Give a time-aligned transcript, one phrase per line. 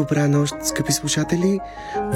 [0.00, 1.60] Добра нощ, скъпи слушатели!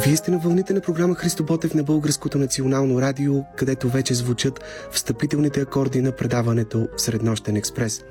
[0.04, 4.64] Вие сте на вълните на програма Христо Ботев на Българското национално радио, където вече звучат
[4.92, 8.04] встъпителните акорди на предаването Среднощен експрес.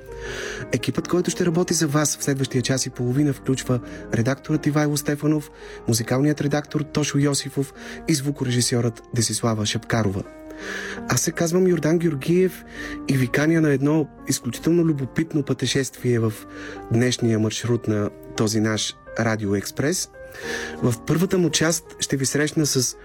[0.72, 3.80] Екипът, който ще работи за вас в следващия час и половина, включва
[4.14, 5.50] редакторът Ивайло Стефанов,
[5.88, 7.74] музикалният редактор Тошо Йосифов
[8.08, 10.22] и звукорежисьорът Десислава Шапкарова.
[11.08, 12.64] Аз се казвам Йордан Георгиев
[13.08, 16.32] и ви каня на едно изключително любопитно пътешествие в
[16.92, 20.10] днешния маршрут на този наш Радио Експрес.
[20.82, 22.96] В първата му част ще ви срещна с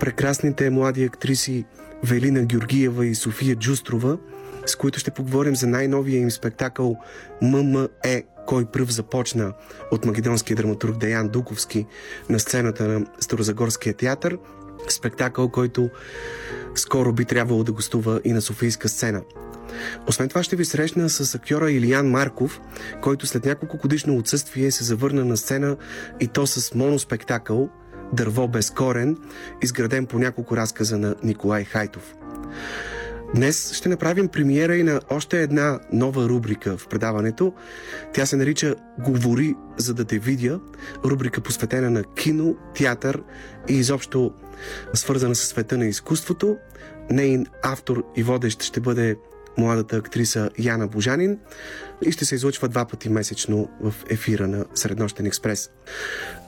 [0.00, 1.64] прекрасните млади актриси
[2.04, 4.18] Велина Георгиева и София Джустрова,
[4.66, 6.96] с които ще поговорим за най-новия им спектакъл
[7.42, 9.52] ММЕ кой пръв започна
[9.90, 11.86] от македонския драматург Деян Дуковски
[12.28, 14.38] на сцената на Старозагорския театър.
[14.88, 15.90] Спектакъл, който
[16.74, 19.22] скоро би трябвало да гостува и на Софийска сцена.
[20.08, 22.60] Освен това ще ви срещна с актьора Илиян Марков,
[23.02, 25.76] който след няколко годишно отсъствие се завърна на сцена
[26.20, 27.68] и то с моноспектакъл
[28.12, 29.16] Дърво без корен,
[29.62, 32.14] изграден по няколко разказа на Николай Хайтов.
[33.34, 37.52] Днес ще направим премиера и на още една нова рубрика в предаването.
[38.12, 40.60] Тя се нарича Говори за да те видя.
[41.04, 43.22] Рубрика посветена на кино, театър
[43.68, 44.32] и изобщо
[44.94, 46.56] свързана с света на изкуството.
[47.10, 49.16] Нейн автор и водещ ще бъде
[49.58, 51.38] младата актриса Яна Божанин
[52.06, 55.70] и ще се излъчва два пъти месечно в ефира на Среднощен експрес.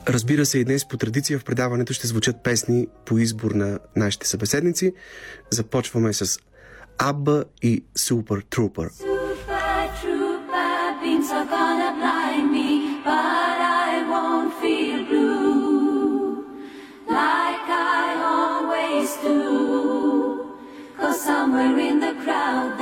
[0.08, 4.28] Разбира се, и днес по традиция в предаването ще звучат песни по избор на нашите
[4.28, 4.92] събеседници.
[5.50, 6.39] Започваме с
[6.98, 8.91] Абба и Супер Трупер.
[21.33, 22.82] Somewhere in the crowd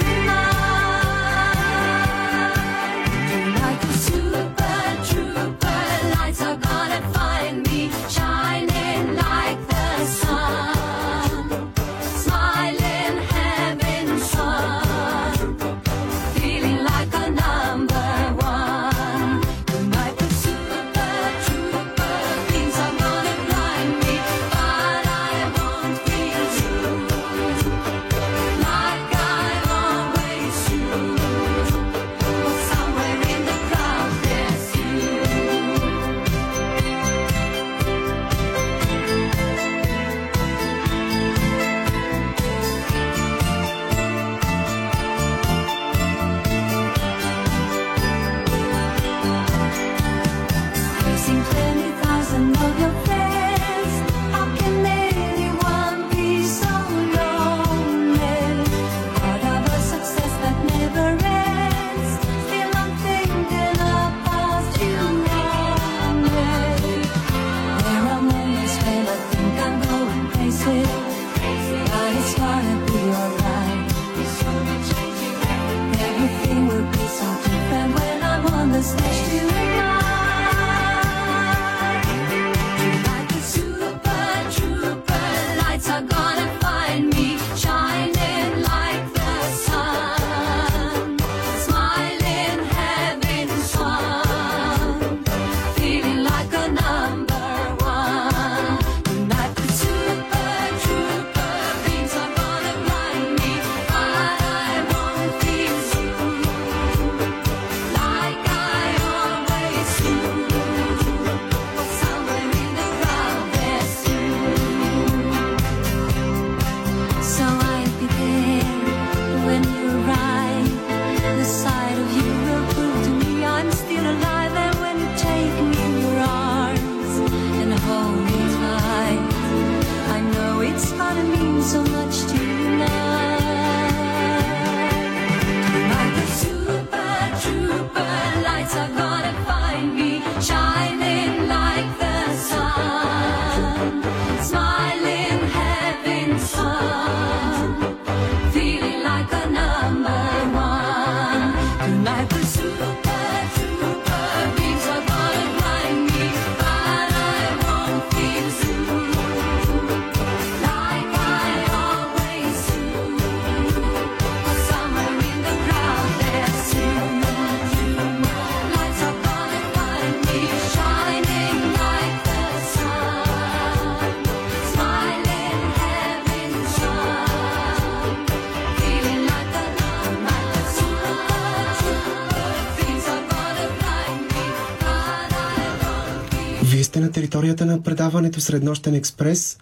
[187.49, 189.57] сте на предаването Среднощен експрес,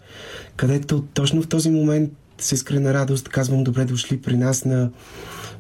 [0.56, 4.90] където точно в този момент с искрена радост казвам добре дошли при нас на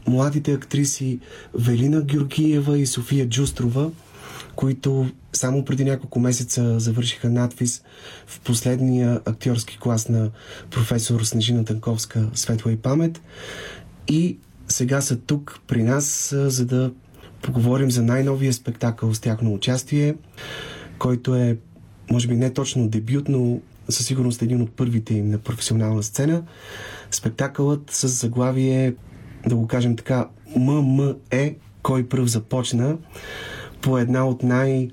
[0.07, 1.19] младите актриси
[1.53, 3.91] Велина Георгиева и София Джустрова,
[4.55, 7.83] които само преди няколко месеца завършиха надвис
[8.27, 10.29] в последния актьорски клас на
[10.71, 13.21] професор Снежина Танковска Светла и памет.
[14.07, 14.37] И
[14.67, 16.91] сега са тук при нас, за да
[17.41, 20.15] поговорим за най-новия спектакъл с тяхно участие
[20.99, 21.57] който е,
[22.11, 23.59] може би не точно дебют, но
[23.89, 26.43] със сигурност един от първите им на професионална сцена.
[27.11, 28.93] Спектакълът с заглавие,
[29.47, 32.97] да го кажем така, ММЕ, кой пръв започна,
[33.81, 34.89] по една от най-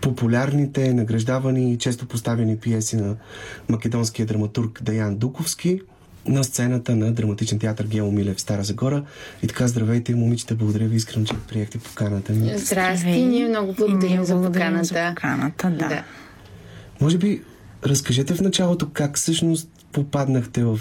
[0.00, 3.16] популярните, награждавани и често поставени пиеси на
[3.68, 5.80] македонския драматург Даян Дуковски–
[6.26, 9.04] на сцената на драматичен театър Гео Милев в Стара Загора.
[9.42, 12.58] И така, здравейте, момичета, благодаря ви искрено, че приехте поканата ми.
[12.58, 14.84] Здрасти, ние много благодарим за поканата.
[14.84, 15.88] За поканата да.
[15.88, 16.04] да.
[17.00, 17.42] Може би
[17.86, 20.80] разкажете в началото как всъщност попаднахте в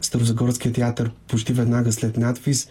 [0.00, 2.68] Старозагорския театър почти веднага след надвис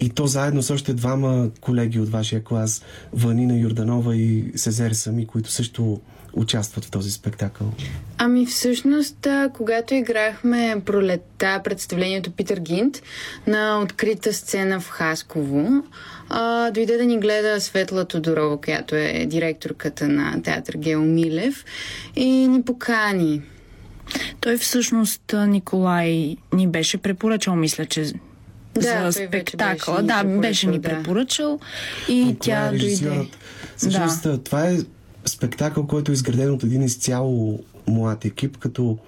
[0.00, 2.82] и то заедно с още двама колеги от вашия клас,
[3.12, 6.00] Ванина Юрданова и Сезер Сами, които също
[6.36, 7.72] участват в този спектакъл?
[8.18, 13.02] Ами всъщност, когато играхме пролета представлението Питър Гинт
[13.46, 15.82] на открита сцена в Хасково,
[16.28, 21.64] а, дойде да ни гледа Светла Тодорова, която е директорката на театър Гео Милев
[22.16, 23.42] и ни покани.
[24.40, 28.12] Той всъщност Николай ни беше препоръчал, мисля, че
[28.74, 30.02] да, за спектакъла.
[30.02, 31.60] Беше да, беше ни препоръчал
[32.08, 33.28] и Николай тя дойде.
[33.76, 34.38] Всъщност, да.
[34.38, 34.78] това е
[35.26, 38.98] спектакъл, който е изграден от един изцяло млад екип, като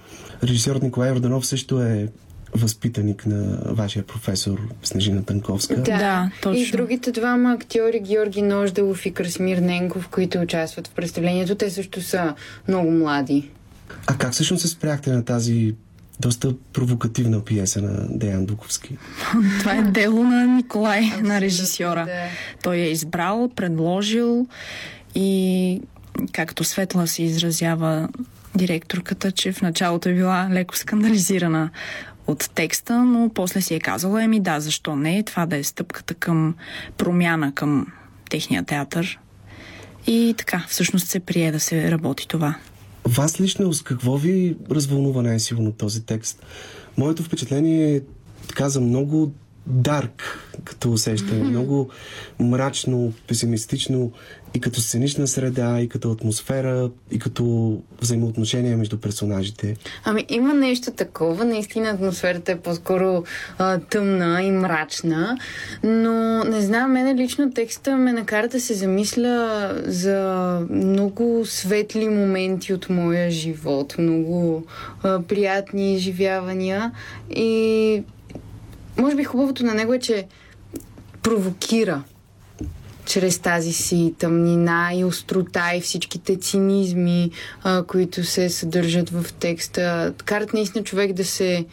[0.42, 2.08] режисьорът Николай Орданов също е
[2.54, 5.76] възпитаник на вашия професор Снежина Танковска.
[5.76, 6.62] Да, да точно.
[6.62, 12.02] И другите двама актьори, Георги Ножделов и Красмир Ненков, които участват в представлението, те също
[12.02, 12.34] са
[12.68, 13.50] много млади.
[14.06, 15.74] А как всъщност се спряхте на тази
[16.20, 18.96] доста провокативна пиеса на Деян Дуковски.
[19.58, 22.08] Това е дело на Николай, на режисьора.
[22.62, 24.46] Той е избрал, предложил
[25.14, 25.80] и
[26.32, 28.08] както Светла се изразява
[28.54, 31.70] директорката, че в началото е била леко скандализирана
[32.26, 36.14] от текста, но после си е казала, еми да, защо не, това да е стъпката
[36.14, 36.54] към
[36.96, 37.86] промяна към
[38.30, 39.18] техния театър.
[40.06, 42.54] И така, всъщност се прие да се работи това.
[43.04, 46.46] Вас лично с какво ви развълнува най-силно този текст?
[46.96, 48.00] Моето впечатление е
[48.48, 49.32] така за много
[49.66, 51.40] дарк, като усещане.
[51.40, 51.48] Mm-hmm.
[51.48, 51.90] Много
[52.40, 54.12] мрачно, песимистично
[54.54, 59.76] и като сценична среда, и като атмосфера, и като взаимоотношения между персонажите.
[60.04, 61.44] Ами има нещо такова.
[61.44, 63.24] Наистина атмосферата е по-скоро
[63.58, 65.38] а, тъмна и мрачна,
[65.82, 72.72] но не знам, мене лично текста ме накара да се замисля за много светли моменти
[72.72, 74.64] от моя живот, много
[75.02, 76.92] а, приятни изживявания
[77.30, 78.02] и
[78.98, 80.26] може би хубавото на него е, че
[81.22, 82.02] провокира
[83.06, 87.30] чрез тази си тъмнина и острота и всичките цинизми,
[87.62, 90.14] а, които се съдържат в текста.
[90.24, 91.66] Карат наистина човек да се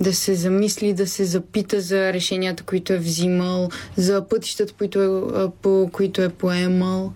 [0.00, 5.50] да се замисли, да се запита за решенията, които е взимал, за пътищата, които е,
[5.62, 7.12] по които е поемал.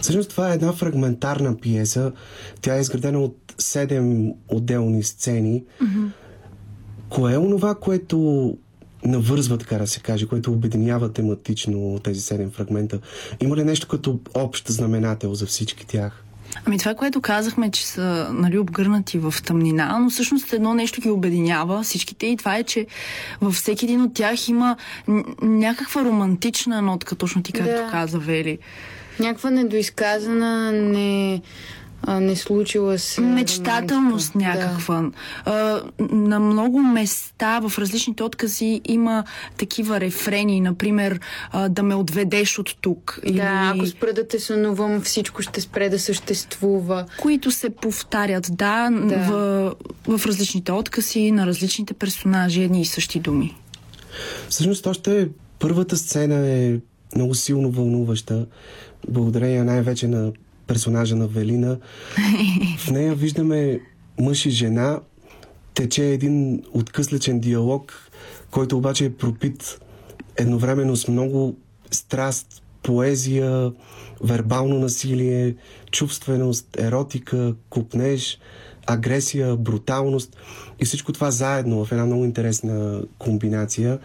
[0.00, 2.12] Всъщност това е една фрагментарна пиеса.
[2.60, 5.64] Тя е изградена от седем отделни сцени.
[5.82, 6.10] Mm-hmm.
[7.08, 8.56] Кое е онова, което
[9.04, 12.98] навързва, така да се каже, което обединява тематично тези седем фрагмента?
[13.40, 16.24] Има ли нещо като общ знаменател за всички тях?
[16.64, 21.10] Ами това, което казахме, че са нали, обгърнати в тъмнина, но всъщност едно нещо ги
[21.10, 22.86] обединява всичките и това е, че
[23.40, 24.76] във всеки един от тях има
[25.42, 27.88] някаква романтична нотка, точно ти както да.
[27.90, 28.58] каза Вели.
[29.20, 31.42] Някаква недоизказана, не
[32.02, 33.20] а, не случила се.
[33.20, 35.02] Мечтателност някаква.
[35.02, 35.10] Да.
[35.44, 39.24] А, на много места в различните откази има
[39.56, 41.20] такива рефрени, например,
[41.52, 43.20] а, да ме отведеш от тук.
[43.24, 43.40] Да, или...
[43.40, 47.06] ако спра да те сънувам, всичко ще спре да съществува.
[47.20, 49.16] Които се повтарят, да, да.
[49.16, 53.56] В, в различните откази на различните персонажи, едни и същи думи.
[54.48, 55.28] Всъщност, още
[55.58, 56.76] първата сцена е
[57.16, 58.46] много силно вълнуваща,
[59.08, 60.32] благодарение най-вече на
[60.70, 61.76] персонажа на Велина.
[62.78, 63.80] В нея виждаме
[64.20, 65.00] мъж и жена,
[65.74, 68.10] тече един откъслечен диалог,
[68.50, 69.80] който обаче е пропит
[70.36, 71.56] едновременно с много
[71.90, 73.72] страст, поезия,
[74.24, 75.54] вербално насилие,
[75.90, 78.38] чувственост, еротика, купнеж,
[78.86, 80.36] агресия, бруталност
[80.80, 83.98] и всичко това заедно в една много интересна комбинация.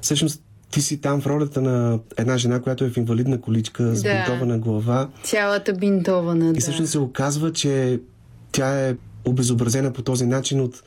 [0.00, 4.02] Всъщност ти си там в ролята на една жена, която е в инвалидна количка с
[4.02, 4.14] да.
[4.14, 5.08] бинтована глава.
[5.22, 8.00] Цялата бинтована, И всъщност се оказва, че
[8.52, 10.82] тя е обезобразена по този начин от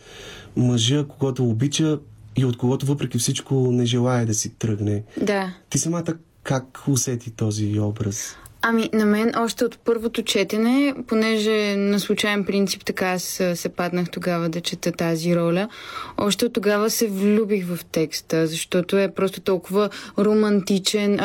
[0.56, 2.00] мъжа, когато обича
[2.36, 5.04] и от когото въпреки всичко не желая да си тръгне.
[5.22, 5.54] Да.
[5.70, 8.36] Ти самата как усети този образ?
[8.64, 14.10] Ами, на мен още от първото четене, понеже на случайен принцип така аз се паднах
[14.10, 15.70] тогава да чета тази роля,
[16.18, 19.90] още от тогава се влюбих в текста, защото е просто толкова
[20.20, 21.20] романтичен.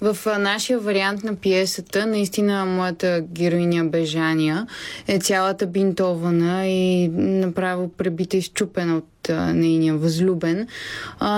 [0.00, 4.66] В нашия вариант на пиесата, наистина моята героиня Бежания
[5.08, 10.66] е цялата бинтована и направо пребита и щупена от нейния възлюбен.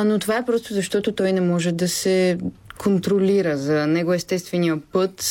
[0.04, 2.38] Но това е просто защото той не може да се
[2.78, 5.24] контролира за него естествения път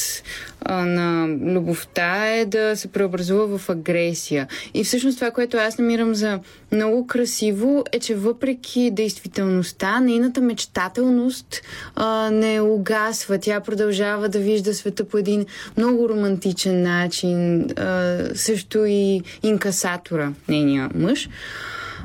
[0.61, 4.47] а, на любовта е да се преобразува в агресия.
[4.73, 6.39] И всъщност това, което аз намирам за
[6.71, 11.61] много красиво е, че въпреки действителността, нейната мечтателност
[11.95, 13.37] а, не угасва.
[13.37, 15.45] Тя продължава да вижда света по един
[15.77, 17.61] много романтичен начин.
[17.61, 21.29] А, също и инкасатора, нейния мъж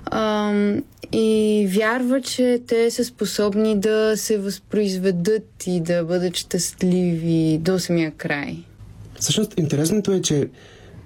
[0.07, 0.53] а,
[1.13, 8.11] и вярва, че те са способни да се възпроизведат и да бъдат щастливи до самия
[8.11, 8.57] край.
[9.21, 10.49] Всъщност, интересното е, че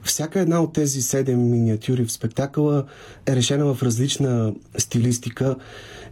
[0.03, 2.85] всяка една от тези седем миниатюри в спектакъла
[3.27, 5.57] е решена в различна стилистика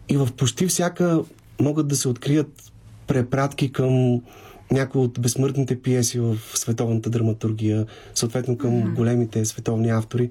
[0.09, 1.23] и в почти всяка
[1.61, 2.73] могат да се открият
[3.07, 4.23] препратки към
[4.71, 10.31] някои от безсмъртните пиеси в световната драматургия, съответно към големите световни автори.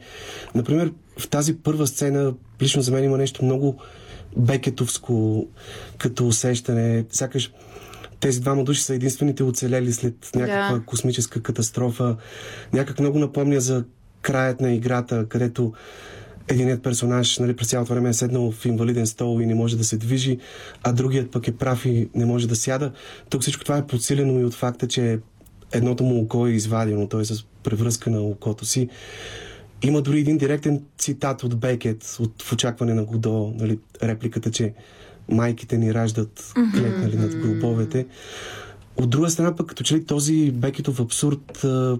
[0.56, 3.76] Например, в тази първа сцена, лично за мен има нещо много
[4.38, 5.48] бекетовско
[5.98, 7.06] като усещане.
[7.10, 7.52] Сякаш
[8.20, 10.86] тези двама души са единствените оцелели след някаква да.
[10.86, 12.16] космическа катастрофа.
[12.74, 13.84] Някак много напомня за
[14.22, 15.74] краят на играта, където
[16.48, 19.84] единият персонаж нали, през цялото време е седнал в инвалиден стол и не може да
[19.84, 20.38] се движи,
[20.84, 22.92] а другият пък е прав и не може да сяда.
[23.30, 25.20] Тук всичко това е подсилено и от факта, че
[25.72, 27.26] едното му око е извадено, т.е.
[27.26, 28.90] с превръзка на окото си.
[29.82, 34.74] Има дори един директен цитат от Бекет, от В очакване на Годо, нали, репликата, че
[35.30, 38.06] майките ни раждат клетнали над гробовете.
[38.98, 42.00] От друга страна пък, като че ли този Бекетов абсурд а,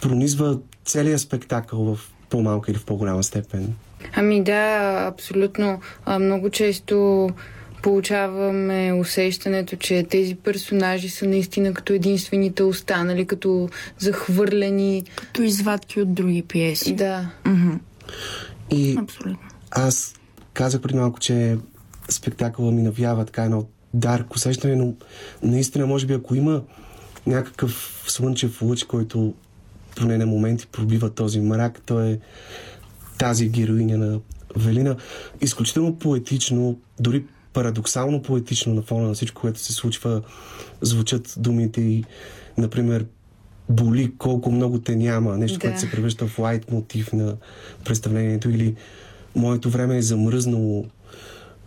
[0.00, 3.74] пронизва целият спектакъл в по-малка или в по-голяма степен.
[4.16, 5.80] Ами да, абсолютно.
[6.04, 7.28] А, много често
[7.82, 13.68] получаваме усещането, че тези персонажи са наистина като единствените останали, като
[13.98, 15.04] захвърлени.
[15.16, 16.94] Като извадки от други пиеси.
[16.94, 17.30] Да.
[17.44, 17.78] Mm-hmm.
[18.70, 19.38] И Абсолютно.
[19.70, 20.14] аз
[20.52, 21.58] казах преди малко, че
[22.08, 24.94] спектакъла ми навява така едно дарк усещане, но
[25.42, 26.62] наистина, може би, ако има
[27.26, 29.34] някакъв слънчев луч, който
[29.96, 32.18] поне на моменти пробива този мрак, то е
[33.18, 34.20] тази героиня на
[34.56, 34.96] Велина.
[35.40, 40.22] Изключително поетично, дори парадоксално поетично на фона на всичко, което се случва,
[40.80, 42.04] звучат думите и,
[42.58, 43.06] например,
[43.68, 45.60] боли колко много те няма, нещо, да.
[45.60, 47.36] което се превръща в лайт мотив на
[47.84, 48.74] представлението или
[49.36, 50.86] моето време е замръзнало,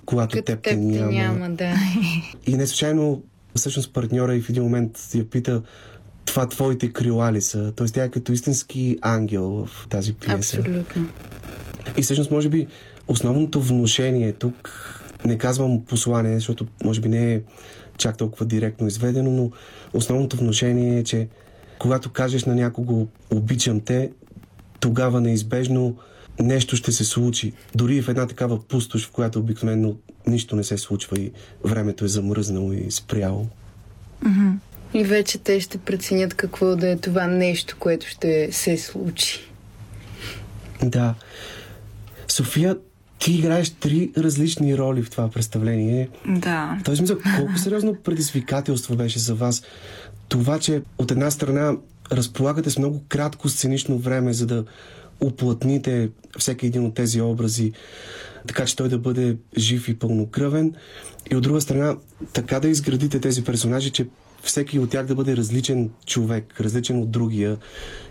[0.05, 1.11] когато Като теб те няма.
[1.11, 1.75] няма да.
[2.47, 3.23] И не случайно,
[3.55, 5.61] всъщност партньора и в един момент я пита
[6.25, 7.73] това твоите крила ли са?
[7.75, 10.57] Тоест тя е като истински ангел в тази пиеса.
[10.57, 11.07] Абсолютно.
[11.97, 12.67] И всъщност, може би,
[13.07, 14.69] основното внушение тук
[15.25, 17.41] не казвам послание, защото може би не е
[17.97, 19.51] чак толкова директно изведено, но
[19.93, 21.27] основното вношение е, че
[21.79, 24.11] когато кажеш на някого обичам те,
[24.79, 25.95] тогава неизбежно
[26.39, 27.53] нещо ще се случи.
[27.75, 29.95] Дори в една такава пустош, в която обикновено
[30.27, 31.31] нищо не се случва и
[31.65, 33.47] времето е замръзнало и спряло.
[34.25, 34.53] Mm-hmm.
[34.93, 39.39] И вече те ще преценят какво да е това нещо, което ще се случи.
[40.83, 41.15] Да.
[42.27, 42.77] София,
[43.21, 46.09] ти играеш три различни роли в това представление.
[46.27, 46.77] Да.
[46.79, 49.63] В този смисъл, колко сериозно предизвикателство беше за вас
[50.29, 51.73] това, че от една страна
[52.11, 54.65] разполагате с много кратко сценично време, за да
[55.19, 57.71] уплътните всеки един от тези образи,
[58.47, 60.73] така че той да бъде жив и пълнокръвен.
[61.31, 61.95] И от друга страна,
[62.33, 64.07] така да изградите тези персонажи, че
[64.43, 67.57] всеки от тях да бъде различен човек, различен от другия.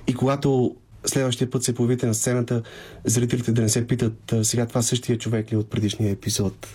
[0.06, 2.62] И когато следващия път се появите на сцената,
[3.04, 6.66] зрителите да не се питат сега това същия човек ли е от предишния епизод.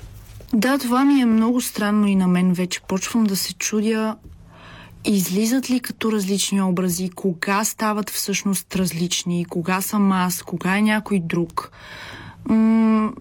[0.54, 4.16] Да, това ми е много странно и на мен вече почвам да се чудя
[5.06, 11.20] излизат ли като различни образи, кога стават всъщност различни, кога съм аз, кога е някой
[11.20, 11.72] друг.
[12.46, 13.14] М-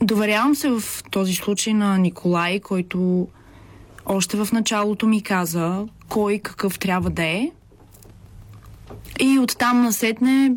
[0.00, 3.28] доверявам се в този случай на Николай, който
[4.06, 7.50] още в началото ми каза кой какъв трябва да е.
[9.20, 10.56] И оттам насетне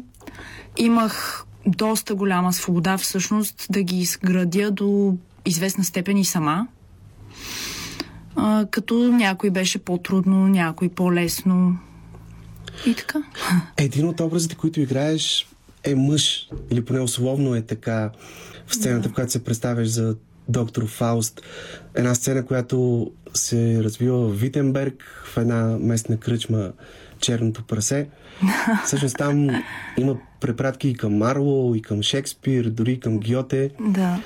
[0.78, 6.68] имах доста голяма свобода всъщност да ги изградя до известна степен и сама.
[8.36, 11.78] А, като някой беше по-трудно, някой по-лесно.
[12.86, 13.24] И така.
[13.78, 15.48] Един от образите, които играеш
[15.84, 18.12] е мъж, или поне условно е така
[18.68, 19.10] в сцената, да.
[19.10, 20.16] в която се представяш за
[20.50, 21.42] доктор Фауст.
[21.96, 26.72] Една сцена, която се развива в Витенберг, в една местна кръчма
[27.22, 28.10] Черното прасе.
[28.86, 29.50] Всъщност там
[29.98, 33.70] има препратки и към Марло, и към Шекспир, дори и към Гьоте.
[33.80, 34.22] Да.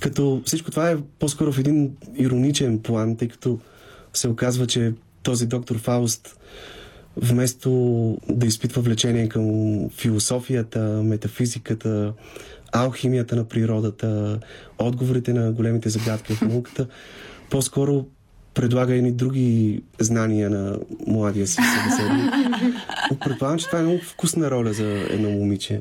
[0.00, 3.58] Като всичко това е по-скоро в един ироничен план, тъй като
[4.14, 6.36] се оказва, че този доктор Фауст
[7.16, 7.70] вместо
[8.28, 9.44] да изпитва влечение към
[9.90, 12.12] философията, метафизиката,
[12.72, 14.40] алхимията на природата,
[14.78, 16.86] отговорите на големите загадки в науката,
[17.50, 18.06] по-скоро
[18.58, 22.32] предлага и други знания на младия си събеседник.
[23.20, 25.80] Предполагам, че това е много вкусна роля за едно момиче.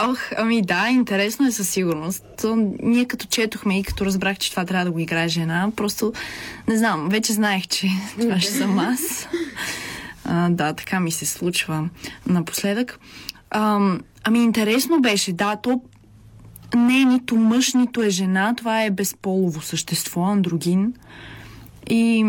[0.00, 2.24] Ох, ами да, интересно е със сигурност.
[2.42, 6.12] То, ние като четохме и като разбрах, че това трябва да го играе жена, просто
[6.68, 7.88] не знам, вече знаех, че
[8.20, 9.28] това ще съм аз.
[10.24, 11.88] А, да, така ми се случва
[12.26, 12.98] напоследък.
[13.50, 15.80] А, ами интересно беше, да, то
[16.76, 20.94] не е нито мъж, нито е жена, това е безполово същество, андрогин.
[21.90, 22.24] И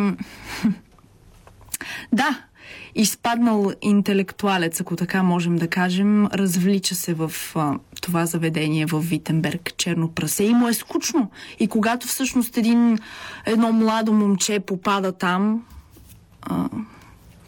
[2.14, 2.48] да,
[2.96, 9.74] изпаднал интелектуалец, ако така можем да кажем, развлича се в а, това заведение в Витенберг,
[9.78, 11.32] черно прасе и му е скучно.
[11.60, 12.98] И когато всъщност един,
[13.46, 15.66] едно младо момче попада там,
[16.42, 16.70] а,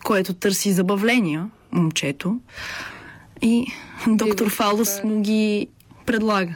[0.03, 2.39] което търси забавления, момчето,
[3.41, 3.67] и
[4.07, 5.67] доктор Фалос му ги
[6.05, 6.55] предлага.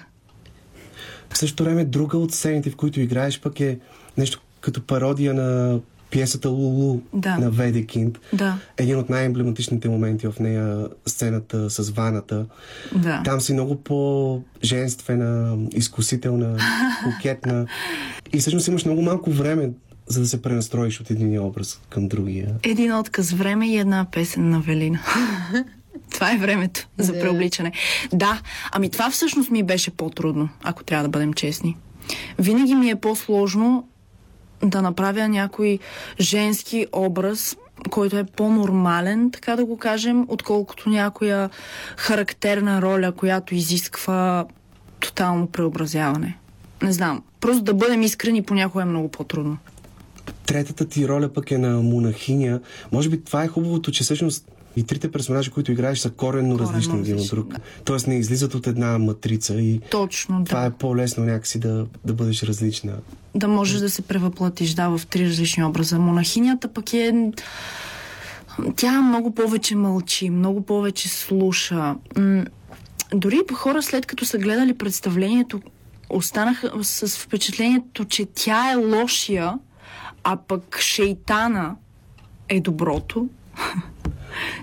[1.29, 3.79] В същото време, друга от сцените, в които играеш, пък е
[4.17, 7.37] нещо като пародия на пиесата Лулу да.
[7.37, 8.19] на Ведекинд.
[8.33, 8.57] Да.
[8.77, 12.45] Един от най-емблематичните моменти в нея, сцената с ваната.
[12.95, 13.21] Да.
[13.25, 16.57] Там си много по-женствена, изкусителна,
[17.03, 17.65] кокетна.
[18.33, 19.69] И всъщност имаш много малко време
[20.07, 22.55] за да се пренастроиш от един образ към другия.
[22.63, 24.99] Един отказ време и една песен на Велина.
[26.13, 27.71] Това е времето за преобличане.
[28.13, 31.77] Да, ами това всъщност ми беше по-трудно, ако трябва да бъдем честни.
[32.39, 33.87] Винаги ми е по-сложно
[34.63, 35.79] да направя някой
[36.19, 37.57] женски образ,
[37.89, 41.49] който е по-нормален, така да го кажем, отколкото някоя
[41.97, 44.45] характерна роля, която изисква
[44.99, 46.37] тотално преобразяване.
[46.81, 47.23] Не знам.
[47.39, 49.57] Просто да бъдем искрени понякога е много по-трудно.
[50.45, 52.59] Третата ти роля пък е на монахиня.
[52.91, 56.59] Може би това е хубавото, че всъщност и трите персонажи, които играеш, са коренно, коренно
[56.59, 57.47] различни един от друг.
[57.47, 57.59] Да.
[57.85, 60.45] Тоест не излизат от една матрица и Точно, да.
[60.45, 62.93] това е по-лесно някакси да, да бъдеш различна.
[63.35, 65.99] Да можеш да се превъплатиш, да, в три различни образа.
[65.99, 67.31] Монахинята пък е...
[68.75, 71.95] Тя много повече мълчи, много повече слуша.
[73.13, 75.61] Дори хора, след като са гледали представлението,
[76.09, 79.53] останаха с впечатлението, че тя е лошия,
[80.23, 81.75] а пък шейтана
[82.49, 83.29] е доброто.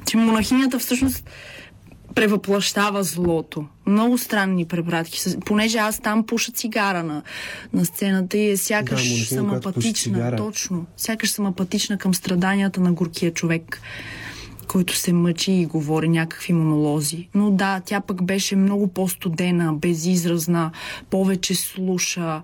[0.06, 1.30] че монахинята всъщност
[2.14, 3.66] превъплащава злото.
[3.86, 5.20] Много странни препратки.
[5.46, 7.22] Понеже аз там пуша цигара на,
[7.72, 10.36] на сцената и е сякаш да, съм апатична.
[10.36, 10.86] Точно.
[10.96, 13.80] Сякаш съм апатична към страданията на горкия човек
[14.70, 17.28] който се мъчи и говори някакви монолози.
[17.34, 20.70] Но да, тя пък беше много по-студена, безизразна,
[21.10, 22.42] повече слуша,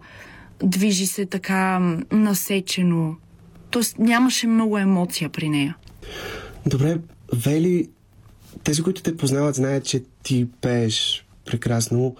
[0.62, 1.78] движи се така
[2.12, 3.16] насечено.
[3.70, 5.76] Тоест нямаше много емоция при нея.
[6.66, 6.98] Добре,
[7.34, 7.90] Вели,
[8.64, 12.16] тези, които те познават, знаят, че ти пееш прекрасно.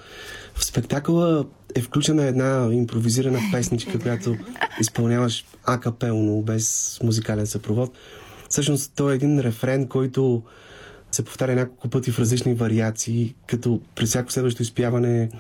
[0.54, 4.36] В спектакъла е включена една импровизирана песничка, която
[4.80, 7.98] изпълняваш акапелно, без музикален съпровод.
[8.48, 10.42] Всъщност, той е един рефрен, който
[11.12, 15.30] се повтаря няколко пъти в различни вариации, като при всяко следващо изпяване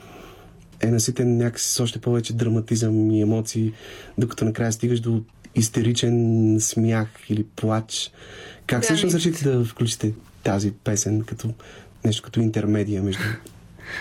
[0.80, 3.72] е наситен някакси с още повече драматизъм и емоции,
[4.18, 5.22] докато накрая стигаш до
[5.56, 8.10] истеричен смях или плач.
[8.66, 11.48] Как да, всъщност решите да включите тази песен като
[12.04, 13.22] нещо като интермедия между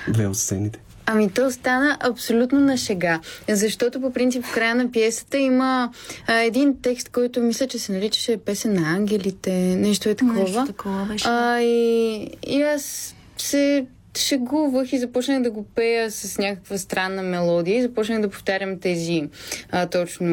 [0.08, 0.80] две от сцените?
[1.06, 5.92] Ами то стана абсолютно на шега, защото по принцип в края на пиесата има
[6.28, 10.40] а, един текст, който мисля, че се наричаше песен на ангелите, нещо е такова.
[10.40, 11.28] Нещо такова беше.
[11.28, 13.86] А, и, и аз се
[14.18, 19.30] шегувах и започнах да го пея с някаква странна мелодия и започнах да повтарям тези
[19.72, 20.28] а, точно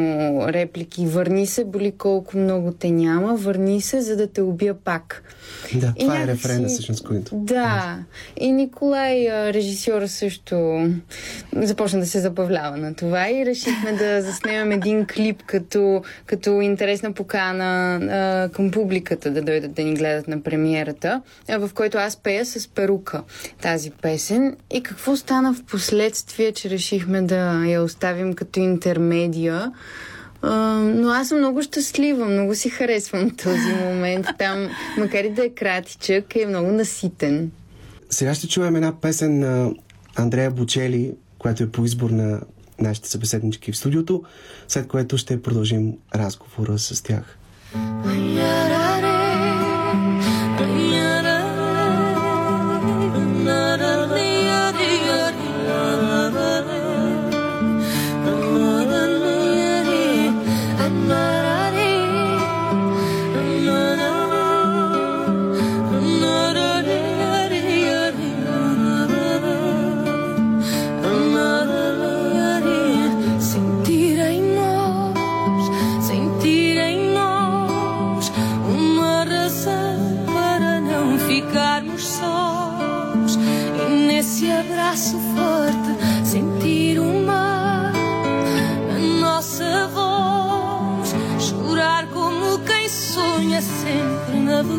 [0.49, 1.07] реплики.
[1.07, 5.23] Върни се, боли колко много те няма, върни се, за да те убия пак.
[5.75, 7.37] Да, това и е рефрена всъщност, който.
[7.37, 7.99] Да.
[8.41, 10.87] И Николай, режисьора също
[11.57, 17.13] започна да се забавлява на това и решихме да заснемем един клип като, като интересна
[17.13, 22.17] покана а, към публиката да дойдат да ни гледат на премиерата, а, в който аз
[22.17, 23.23] пея с перука
[23.73, 24.57] тази песен.
[24.71, 29.73] И какво стана в последствие, че решихме да я оставим като интермедия.
[30.43, 30.49] Uh,
[30.95, 34.27] но аз съм много щастлива, много си харесвам този момент.
[34.39, 37.51] Там, макар и да е кратичък, е много наситен.
[38.11, 39.71] Сега ще чуем една песен на
[40.17, 42.41] Андрея Бучели, която е по избор на
[42.81, 44.23] нашите събеседнички в студиото,
[44.69, 47.39] след което ще продължим разговора с тях.
[48.05, 49.12] сте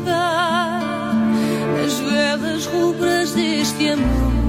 [0.03, 1.13] mudar
[1.83, 4.42] as velas rubras deste amor.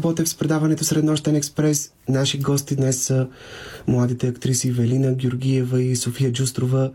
[0.00, 1.92] Христо Ботев с предаването Среднощен експрес.
[2.08, 3.28] Наши гости днес са
[3.86, 6.90] младите актриси Велина Георгиева и София Джустрова.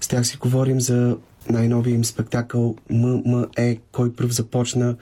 [0.00, 1.16] С тях си говорим за
[1.50, 4.96] най-новия им спектакъл ММЕ, кой пръв започна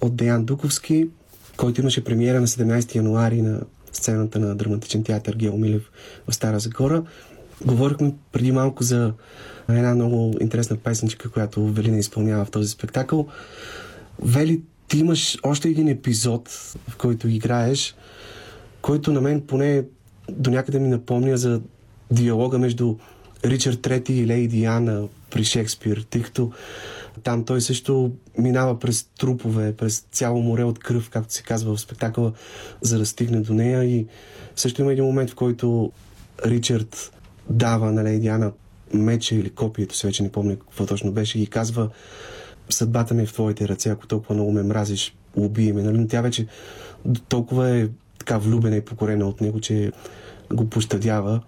[0.00, 1.08] от Деян Дуковски,
[1.56, 3.60] който имаше премиера на 17 януари на
[3.92, 5.90] сцената на драматичен театър Гео Милев
[6.28, 7.02] в Стара Загора.
[7.64, 9.12] Говорихме преди малко за
[9.68, 13.28] една много интересна песенчика, която Велина изпълнява в този спектакъл.
[14.22, 16.48] Вели, ти имаш още един епизод,
[16.88, 17.94] в който играеш,
[18.82, 19.84] който на мен поне
[20.30, 21.60] до някъде ми напомня за
[22.10, 22.96] диалога между
[23.44, 26.52] Ричард Трети и Лейди Ана при Шекспир, тъй като
[27.22, 31.80] там той също минава през трупове, през цяло море от кръв, както се казва в
[31.80, 32.32] спектакъла,
[32.80, 33.84] за да стигне до нея.
[33.84, 34.06] И
[34.56, 35.92] също има един момент, в който
[36.46, 37.12] Ричард
[37.50, 38.52] дава на Лейди Ана
[38.94, 41.90] меча или копието, се вече не помня какво точно беше, и казва
[42.68, 45.82] съдбата ми е в твоите ръце, ако толкова много ме мразиш, убий ме.
[45.82, 45.98] Нали?
[45.98, 46.46] Но тя вече
[47.28, 49.92] толкова е така влюбена и покорена от него, че
[50.52, 51.40] го пощадява.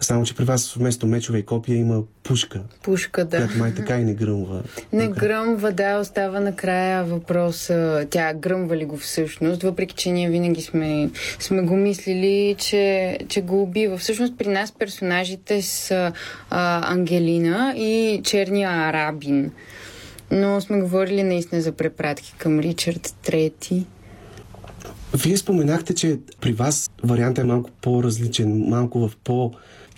[0.00, 2.60] Само, че при вас вместо мечове и копия има пушка.
[2.82, 3.36] Пушка, да.
[3.36, 4.62] Която май така и не гръмва.
[4.92, 7.70] Не гръмва, да, остава накрая въпрос.
[8.10, 13.40] Тя гръмва ли го всъщност, въпреки че ние винаги сме, сме го мислили, че, че
[13.40, 13.98] го убива.
[13.98, 16.12] Всъщност при нас персонажите са
[16.50, 19.50] а, Ангелина и черния арабин.
[20.30, 23.86] Но сме говорили наистина за препратки към Ричард Трети.
[25.14, 29.52] Вие споменахте, че при вас вариантът е малко по-различен, малко в по-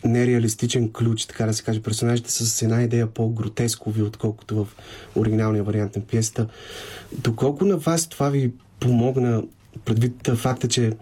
[0.04, 1.82] нереалистичен ключ, така да се каже.
[1.82, 4.68] Персонажите са с една идея по-гротескови, отколкото в
[5.16, 6.46] оригиналния вариант на пиеста.
[7.18, 9.42] Доколко на вас това ви помогна,
[9.84, 10.92] предвид факта, че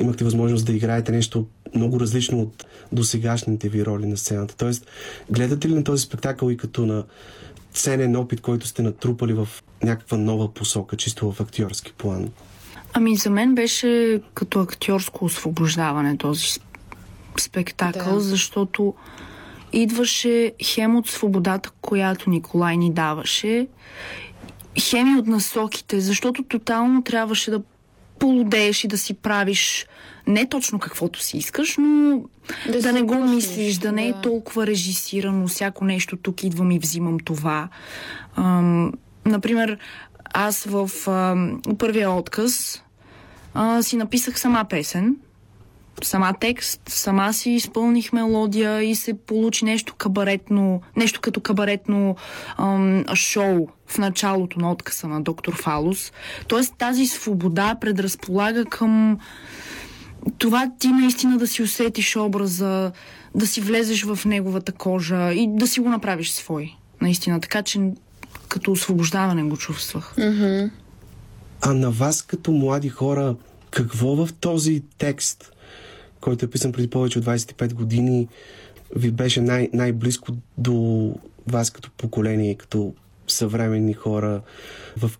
[0.00, 4.56] имахте възможност да играете нещо много различно от досегашните ви роли на сцената.
[4.56, 4.86] Тоест,
[5.30, 7.04] гледате ли на този спектакъл и като на
[7.72, 9.48] ценен опит, който сте натрупали в
[9.82, 12.28] някаква нова посока, чисто в актьорски план?
[12.92, 16.46] Ами за мен беше като актьорско освобождаване този
[17.40, 18.20] спектакъл, да.
[18.20, 18.94] защото
[19.72, 23.66] идваше хем от свободата, която Николай ни даваше,
[24.80, 27.62] хем и от насоките, защото тотално трябваше да
[28.18, 29.86] полудееш и да си правиш
[30.26, 32.22] не точно каквото си искаш, но
[32.72, 36.78] да, да не го мислиш, да не е толкова режисирано, всяко нещо тук идвам и
[36.78, 37.68] взимам това.
[38.36, 38.92] Ам,
[39.24, 39.78] например,
[40.34, 42.82] аз в ам, първия отказ
[43.54, 45.16] а, си написах сама песен,
[46.02, 52.16] сама текст, сама си изпълних мелодия и се получи нещо кабаретно, нещо като кабаретно
[52.58, 56.12] ам, шоу в началото на откъса на доктор Фалус.
[56.48, 59.18] Тоест тази свобода предразполага към
[60.38, 62.92] това ти наистина да си усетиш образа,
[63.34, 66.74] да си влезеш в неговата кожа и да си го направиш свой.
[67.00, 67.40] Наистина.
[67.40, 67.80] Така че
[68.48, 70.14] като освобождаване го чувствах.
[70.16, 70.70] Mm-hmm.
[71.60, 73.36] А на вас като млади хора,
[73.70, 75.52] какво в този текст
[76.22, 78.28] който е писан преди повече от 25 години,
[78.96, 81.14] ви беше най- най-близко до
[81.46, 82.94] вас като поколение, като
[83.28, 84.40] съвременни хора?
[84.96, 85.10] В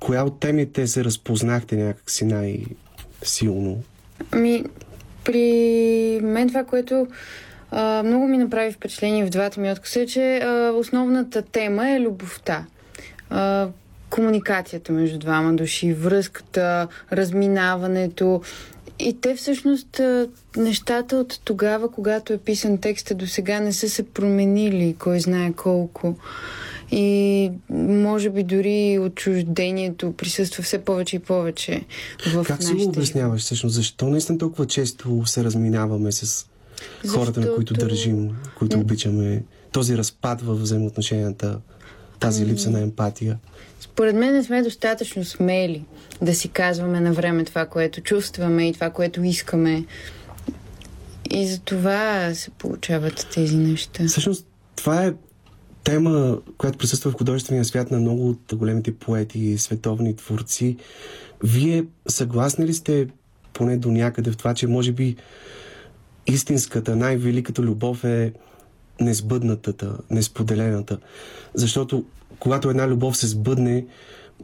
[0.00, 3.82] коя от темите се разпознахте някакси най-силно?
[4.30, 4.64] Ами,
[5.24, 7.06] при мен това, което
[7.70, 12.00] а, много ми направи впечатление в двата ми откъса е, че а, основната тема е
[12.00, 12.64] любовта.
[13.30, 13.68] А,
[14.10, 18.42] комуникацията между двама души, връзката, разминаването,
[18.98, 20.00] и те всъщност
[20.56, 25.52] нещата от тогава, когато е писан текста до сега не са се променили, кой знае
[25.52, 26.14] колко.
[26.92, 31.84] И може би дори отчуждението присъства все повече и повече
[32.26, 33.74] в Как си го обясняваш всъщност?
[33.74, 36.46] Защо наистина толкова често се разминаваме с
[37.08, 37.40] хората, Защото...
[37.40, 39.42] на които държим, които обичаме?
[39.72, 41.58] Този разпад в взаимоотношенията,
[42.20, 43.38] тази липса на емпатия?
[43.80, 45.84] Според мен не сме достатъчно смели
[46.22, 49.84] да си казваме на време това, което чувстваме и това, което искаме.
[51.30, 54.04] И за това се получават тези неща.
[54.06, 55.12] Всъщност, това е
[55.84, 60.76] тема, която присъства в художествения свят на много от големите поети и световни творци.
[61.44, 63.08] Вие съгласни ли сте
[63.52, 65.16] поне до някъде в това, че може би
[66.26, 68.32] истинската, най-великата любов е
[69.00, 70.98] несбъднатата, несподелената?
[71.54, 72.04] Защото
[72.38, 73.86] когато една любов се сбъдне,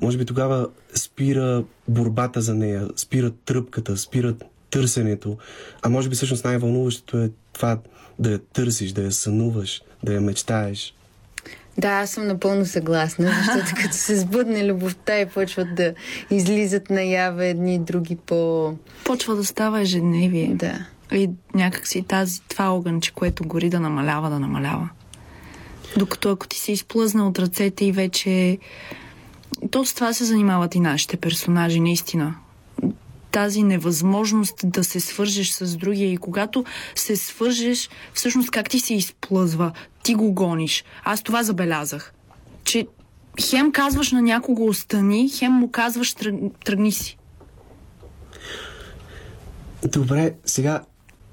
[0.01, 4.35] може би тогава спира борбата за нея, спира тръпката, спира
[4.70, 5.37] търсенето.
[5.83, 7.79] А може би всъщност най-вълнуващото е това
[8.18, 10.94] да я търсиш, да я сънуваш, да я мечтаеш.
[11.78, 15.94] Да, аз съм напълно съгласна, защото като се сбъдне любовта и почват да
[16.30, 18.72] излизат наяве едни и други по...
[19.04, 20.54] Почва да става ежедневие.
[20.54, 20.86] Да.
[21.12, 24.88] И някакси тази, това огънче, което гори да намалява, да намалява.
[25.96, 28.58] Докато ако ти се изплъзна от ръцете и вече
[29.70, 32.34] то с това се занимават и нашите персонажи, наистина.
[33.30, 36.64] Тази невъзможност да се свържеш с другия и когато
[36.94, 39.72] се свържеш, всъщност как ти се изплъзва,
[40.08, 40.84] ти го гониш.
[41.04, 42.12] Аз това забелязах,
[42.64, 42.86] че
[43.48, 46.14] хем казваш на някого остани, хем му казваш
[46.64, 47.18] тръгни си.
[49.88, 50.82] Добре, сега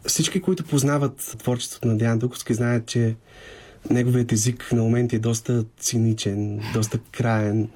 [0.07, 3.15] всички, които познават творчеството на Диан Дуковски, знаят, че
[3.89, 7.69] неговият език на моменти е доста циничен, доста краен,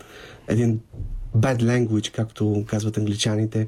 [0.48, 0.80] един
[1.38, 3.68] bad language, както казват англичаните.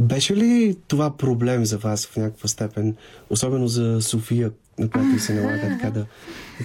[0.00, 2.96] Беше ли това проблем за вас в някаква степен,
[3.30, 6.06] особено за София, на която се налага така да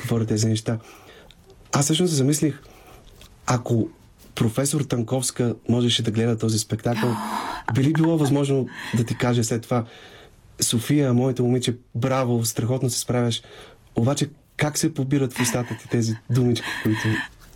[0.01, 0.77] говоря тези неща?
[1.71, 2.61] Аз всъщност се замислих,
[3.45, 3.89] ако
[4.35, 7.15] професор Танковска можеше да гледа този спектакъл,
[7.73, 9.85] би ли било възможно да ти каже след това
[10.61, 13.41] София, моето момиче, браво, страхотно се справяш,
[13.95, 17.01] обаче как се побират в устата ти тези думички, които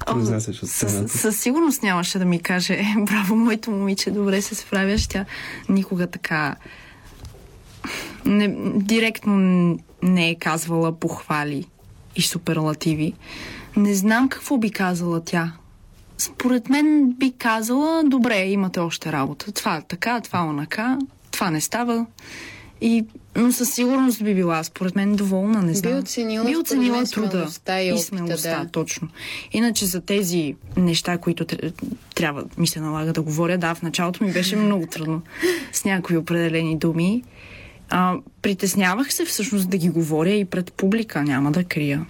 [0.05, 1.17] произнасяш от сцената?
[1.17, 5.07] Със сигурност нямаше да ми каже браво, моето момиче, добре се справяш.
[5.07, 5.25] Тя
[5.69, 6.55] никога така
[8.25, 9.37] не, директно
[10.03, 11.65] не е казвала похвали
[12.15, 13.13] и суперлативи.
[13.77, 15.53] Не знам какво би казала тя.
[16.17, 19.51] Според мен би казала, добре, имате още работа.
[19.51, 20.99] Това е така, това е онака,
[21.31, 22.05] това не става.
[22.81, 25.93] И, но със сигурност би била, според мен, доволна, не знам.
[25.93, 28.69] Би оценила, би оценила труда и, и смелостта, да.
[28.69, 29.07] точно.
[29.51, 31.45] Иначе за тези неща, които
[32.15, 35.21] трябва, ми се налага да говоря, да, в началото ми беше много трудно
[35.73, 37.23] с някои определени думи.
[37.89, 42.05] А, притеснявах се всъщност да ги говоря и пред публика, няма да крия.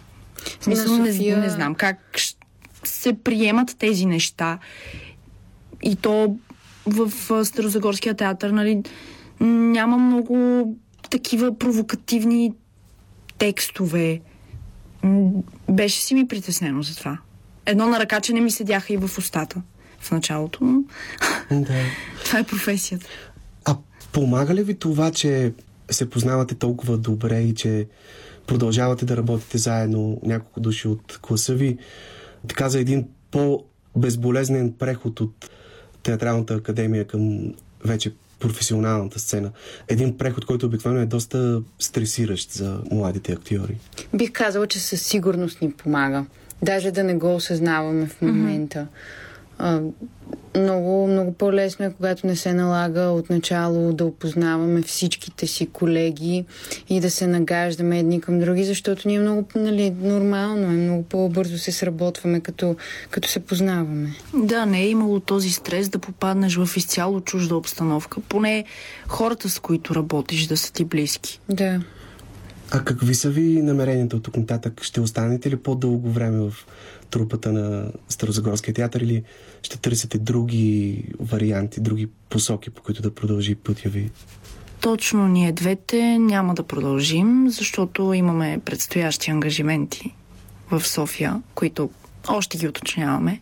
[0.61, 1.37] Смисъл, София...
[1.37, 1.97] не, не знам как
[2.83, 4.59] се приемат тези неща.
[5.83, 6.37] И то
[6.85, 8.83] в Старозагорския театър, нали,
[9.39, 10.67] няма много
[11.09, 12.53] такива провокативни
[13.37, 14.21] текстове.
[15.69, 17.17] Беше си ми притеснено за това.
[17.65, 19.61] Едно на ръка, че не ми седяха и в устата
[19.99, 20.83] в началото, но
[21.51, 21.73] да.
[22.25, 23.05] това е професията.
[23.65, 23.75] А
[24.11, 25.53] помага ли ви това, че
[25.91, 27.87] се познавате толкова добре и че
[28.47, 31.77] продължавате да работите заедно няколко души от класа ви,
[32.47, 35.49] така за един по-безболезнен преход от
[36.03, 37.53] Театралната академия към
[37.85, 39.51] вече професионалната сцена.
[39.87, 43.77] Един преход, който обикновено е доста стресиращ за младите актьори.
[44.13, 46.25] Бих казала, че със сигурност ни помага.
[46.61, 48.79] Даже да не го осъзнаваме в момента.
[48.79, 49.26] Mm-hmm
[49.57, 49.81] а,
[50.55, 56.45] много, много по-лесно е, когато не се налага отначало да опознаваме всичките си колеги
[56.89, 61.57] и да се нагаждаме едни към други, защото ние много нали, нормално е, много по-бързо
[61.57, 62.75] се сработваме, като,
[63.11, 64.13] като се познаваме.
[64.33, 68.21] Да, не е имало този стрес да попаднеш в изцяло чужда обстановка.
[68.29, 68.63] Поне
[69.07, 71.39] хората, с които работиш, да са ти близки.
[71.49, 71.81] Да.
[72.71, 74.83] А какви са ви намеренията от тук нататък?
[74.83, 76.53] Ще останете ли по-дълго време в
[77.09, 79.23] трупата на Старозагорския театър или
[79.63, 84.11] ще търсите други варианти, други посоки, по които да продължи пътя ви?
[84.81, 90.15] Точно ние двете няма да продължим, защото имаме предстоящи ангажименти
[90.71, 91.89] в София, които
[92.27, 93.41] още ги уточняваме.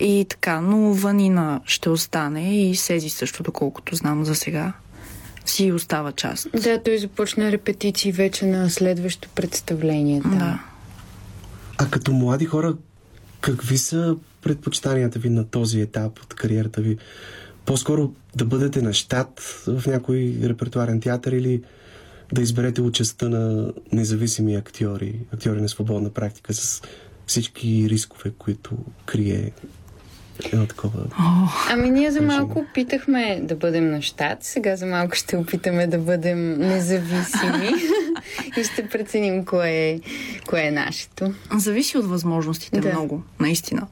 [0.00, 4.72] И така, но Ванина ще остане и Сези също, доколкото знам за сега,
[5.46, 6.48] си остава част.
[6.62, 10.20] Да, той започна репетиции вече на следващо представление.
[10.20, 10.28] Да.
[10.28, 10.60] да.
[11.78, 12.76] А като млади хора,
[13.40, 16.98] какви са предпочитанията ви на този етап от кариерата ви?
[17.66, 21.62] По-скоро да бъдете на щат в някой репертуарен театър или
[22.32, 26.82] да изберете участта на независими актьори, актьори на свободна практика с
[27.26, 28.70] всички рискове, които
[29.06, 29.52] крие
[30.52, 31.06] едно такова.
[31.70, 35.98] Ами ние за малко опитахме да бъдем на щат, сега за малко ще опитаме да
[35.98, 37.70] бъдем независими
[38.60, 40.00] и ще преценим кое е,
[40.48, 41.32] кое е нашето.
[41.56, 42.88] Зависи от възможностите да.
[42.88, 43.86] много, наистина.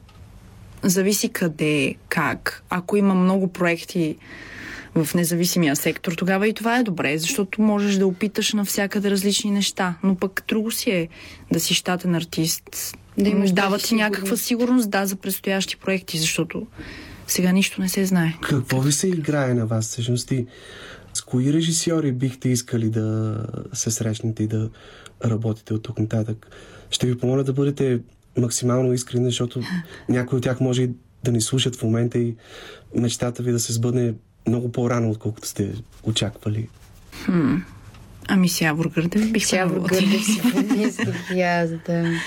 [0.83, 2.63] Зависи къде, как.
[2.69, 4.17] Ако има много проекти
[4.95, 9.95] в независимия сектор, тогава и това е добре, защото можеш да опиташ навсякъде различни неща.
[10.03, 11.07] Но пък друго си е
[11.51, 16.67] да си щатен артист, да имаш дава ти някаква сигурност, да, за предстоящи проекти, защото
[17.27, 18.33] сега нищо не се знае.
[18.41, 20.45] Какво ви се играе на вас всъщност и
[21.13, 23.37] с кои режисьори бихте искали да
[23.73, 24.69] се срещнете и да
[25.25, 26.47] работите от тук нататък?
[26.89, 27.99] Ще ви помоля да бъдете
[28.37, 29.61] максимално искрени, защото
[30.09, 30.89] някои от тях може и
[31.23, 32.35] да ни слушат в момента и
[32.95, 34.13] мечтата ви да се сбъдне
[34.47, 36.69] много по-рано, отколкото сте очаквали.
[37.25, 37.55] Хм.
[38.27, 40.41] Ами с Явор Гърдев бих Явор Гърдев си
[41.87, 42.05] да.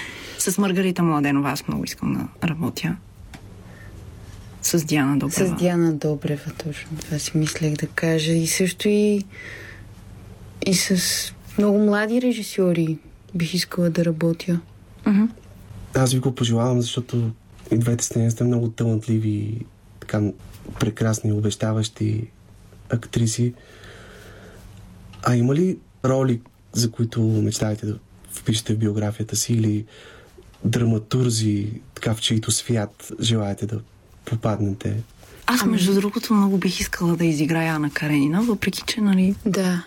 [0.43, 2.97] С Маргарита Младенова аз много искам да работя.
[4.63, 5.47] С Диана Добрева.
[5.47, 6.97] С Диана Добрева, точно.
[6.99, 8.33] Това си мислех да кажа.
[8.33, 9.25] И също и,
[10.67, 10.97] и с
[11.59, 12.99] много млади режисьори
[13.35, 14.61] бих искала да работя.
[15.05, 15.29] Uh-huh.
[15.95, 17.31] Аз ви го пожелавам, защото
[17.71, 19.67] и двете сте сте много талантливи,
[20.01, 20.23] така
[20.81, 22.27] прекрасни, обещаващи
[22.91, 23.55] актриси.
[25.23, 26.41] А има ли роли,
[26.73, 27.99] за които мечтаете да
[28.31, 29.87] впишете в биографията си или
[30.65, 33.81] драматурзи, така в чието свят желаете да
[34.25, 34.97] попаднете?
[35.47, 39.35] Аз, между другото, много бих искала да изиграя Ана Каренина, въпреки че, нали...
[39.47, 39.85] Да.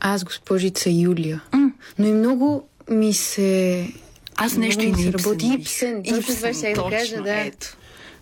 [0.00, 1.42] Аз, госпожица Юлия.
[1.52, 1.72] Mm.
[1.98, 3.92] Но и много ми се...
[4.36, 5.50] Аз нещо и не работи.
[5.58, 6.02] Ипсен.
[6.08, 7.40] Точно това ще да кажа, да.
[7.40, 7.76] Ето.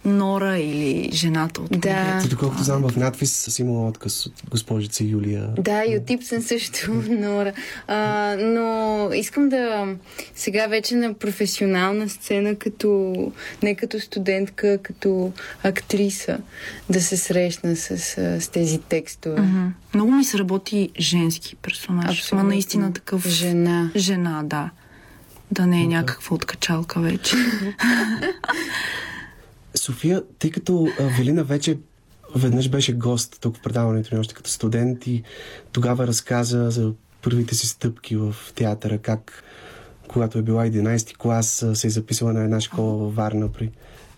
[0.06, 2.18] Нора или жената от Да.
[2.22, 5.48] Ти, доколкото знам, в надпис си имала отказ от госпожица Юлия.
[5.58, 7.52] Да, и от Ипсен също, Нора.
[7.86, 9.86] А, но искам да
[10.34, 13.14] сега вече на професионална сцена, като
[13.62, 15.32] не като студентка, като
[15.62, 16.38] актриса,
[16.90, 17.98] да се срещна с,
[18.40, 19.36] с тези текстове.
[19.36, 19.68] Mm-hmm.
[19.94, 22.18] Много ми се работи женски персонаж.
[22.18, 22.44] Абсолютно.
[22.44, 23.28] Ма наистина такъв...
[23.28, 23.90] Жена.
[23.96, 24.70] Жена, да.
[25.50, 27.36] Да не е някаква откачалка вече.
[29.76, 31.78] София, тъй като Велина вече
[32.34, 35.22] веднъж беше гост тук в предаването ни още като студент и
[35.72, 39.44] тогава разказа за първите си стъпки в театъра, как
[40.08, 43.70] когато е била 11-ти клас, се е записала на една школа във Варна при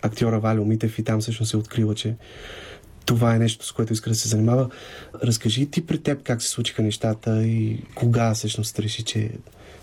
[0.02, 2.16] актьора Валио Митев и там всъщност се открива, че
[3.06, 4.70] това е нещо, с което иска да се занимава.
[5.24, 9.30] Разкажи ти пред теб как се случиха нещата и кога всъщност реши, че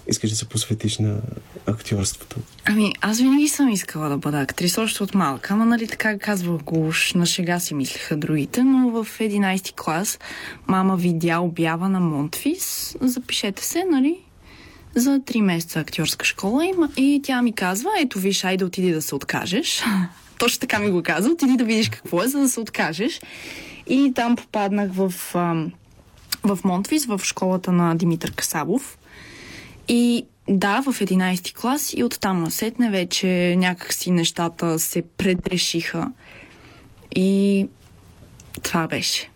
[0.08, 1.18] искаш да се посветиш на
[1.66, 2.36] актьорството?
[2.66, 5.53] Ами, аз винаги съм искала да бъда актриса, още от малка.
[5.53, 10.20] Ама, нали, така казвах го, уж на шега си мислеха другите, но в 11-ти клас
[10.68, 12.95] мама видя обява на Монтфис.
[13.01, 14.20] Запишете се, нали,
[14.95, 19.01] за 3 месеца актьорска школа и, и тя ми казва, ето виж, айде отиди да
[19.01, 19.84] се откажеш.
[20.38, 23.22] Точно така ми го каза, отиди да видиш какво е, за да се откажеш.
[23.88, 25.14] И там попаднах в,
[26.43, 28.97] в Монтвис, в школата на Димитър Касабов.
[29.88, 36.11] И да, в 11 клас и оттам насетне вече някакси нещата се предрешиха.
[37.15, 37.67] И
[38.63, 39.29] това беше.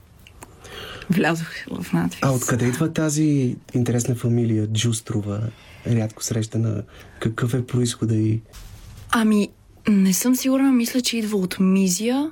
[1.09, 2.19] Влязох в надвис.
[2.21, 5.41] А откъде идва тази интересна фамилия Джустрова,
[5.87, 6.83] рядко срещана?
[7.19, 8.41] Какъв е происхода и...
[9.11, 9.49] Ами,
[9.87, 12.31] не съм сигурна, мисля, че идва от Мизия.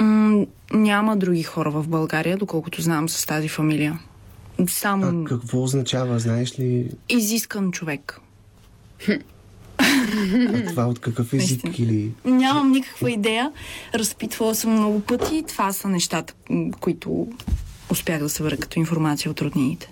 [0.00, 3.98] М- няма други хора в България, доколкото знам с тази фамилия.
[4.68, 5.22] Само...
[5.22, 6.90] А какво означава, знаеш ли?
[7.08, 8.20] Изискан човек.
[9.78, 11.88] А това от какъв език Наистина.
[11.88, 12.12] или...
[12.24, 13.52] Нямам никаква идея.
[13.94, 15.44] Разпитвала съм много пъти.
[15.48, 16.34] Това са нещата,
[16.80, 17.28] които
[17.90, 19.90] успях да събера като информация от роднините.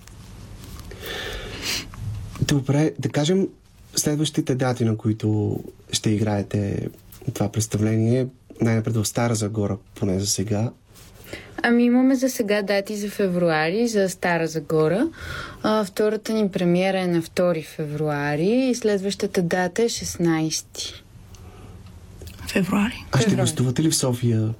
[2.40, 3.48] Добре, да кажем
[3.96, 5.58] следващите дати, на които
[5.92, 6.88] ще играете
[7.34, 8.26] това представление,
[8.60, 10.70] най-напред в Стара Загора, поне за сега,
[11.62, 15.08] Ами имаме за сега дати за февруари, за Стара Загора.
[15.62, 21.02] А, втората ни премиера е на 2 февруари и следващата дата е 16
[22.48, 23.04] февруари.
[23.12, 24.54] А ще гостувате ли в София?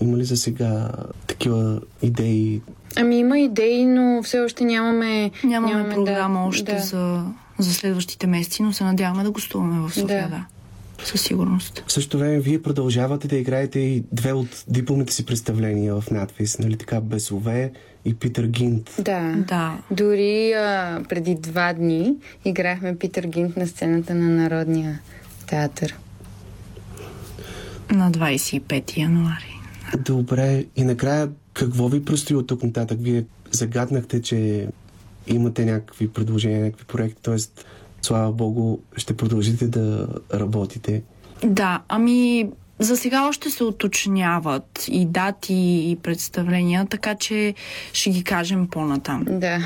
[0.00, 0.90] Има ли за сега
[1.26, 2.60] такива идеи?
[2.96, 5.30] Ами има идеи, но все още нямаме...
[5.44, 6.78] Нямаме, нямаме програма да, още да.
[6.78, 7.24] За,
[7.58, 10.36] за следващите месеци, но се надяваме да гостуваме в София, да.
[10.36, 10.44] да
[11.04, 11.84] със сигурност.
[11.86, 16.58] В същото време вие продължавате да играете и две от дипломните си представления в надвис,
[16.58, 17.72] нали така, Безове
[18.04, 18.94] и Питър Гинт.
[18.98, 19.34] Да.
[19.48, 19.78] да.
[19.90, 25.00] Дори а, преди два дни играхме Питър Гинт на сцената на Народния
[25.46, 25.96] театър.
[27.90, 29.60] На 25 януари.
[29.98, 30.64] Добре.
[30.76, 32.98] И накрая, какво ви предстои от тук нататък?
[33.00, 34.68] Вие загаднахте, че
[35.26, 37.36] имате някакви предложения, някакви проекти, т.е
[38.06, 41.02] слава Богу, ще продължите да работите?
[41.44, 42.48] Да, ами
[42.78, 47.54] за сега още се уточняват и дати, и представления, така че
[47.92, 49.24] ще ги кажем по-натам.
[49.30, 49.58] Да.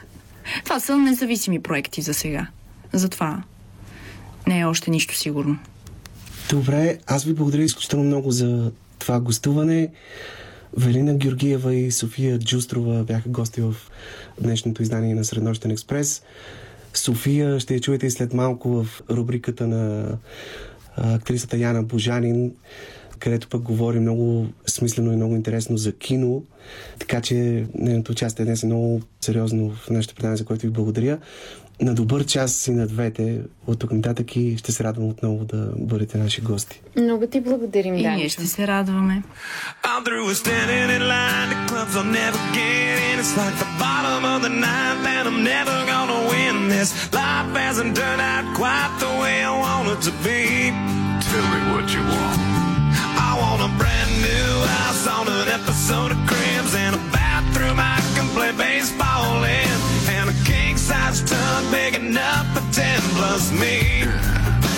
[0.64, 2.46] Това са независими проекти за сега.
[2.92, 3.42] Затова
[4.46, 5.58] не е още нищо сигурно.
[6.50, 9.88] Добре, аз ви благодаря изключително много за това гостуване.
[10.76, 13.74] Велина Георгиева и София Джустрова бяха гости в
[14.40, 16.22] днешното издание на Среднощен експрес.
[16.94, 20.16] София ще я чуете и след малко в рубриката на
[20.96, 22.52] актрисата Яна Божанин,
[23.18, 26.44] където пък говори много смислено и много интересно за кино.
[26.98, 31.18] Така че нейното участие днес е много сериозно в нашето предание, за което ви благодаря.
[31.80, 35.72] На добър час и на двете от тук нататък и ще се радвам отново да
[35.78, 36.80] бъдете наши гости.
[36.96, 39.22] Много ти благодарим, И ние ще се радваме.
[51.28, 52.40] Tell me what you want.
[53.28, 57.98] I want a brand new house on an episode of Cribs and a bathroom I
[58.14, 59.67] can play baseball in
[61.08, 64.04] king size tub big enough for ten plus me.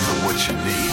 [0.04, 0.90] For what you need.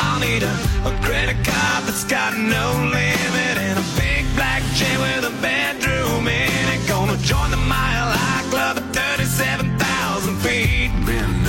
[0.00, 5.24] I need A credit card that's got no limit and a big black chain with
[5.24, 6.88] a bedroom in it.
[6.88, 10.90] Gonna join the Mile High Club at 37,000 feet.
[11.06, 11.44] Been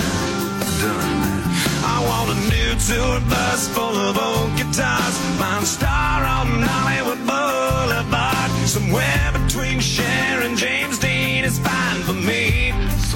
[0.82, 1.44] done.
[1.84, 5.16] I want a new tour bus full of old guitars.
[5.40, 8.52] Mine star on Hollywood Boulevard.
[8.68, 11.89] Somewhere between Cher and James Dean is fine.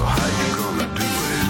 [0.04, 1.44] How you gonna do it?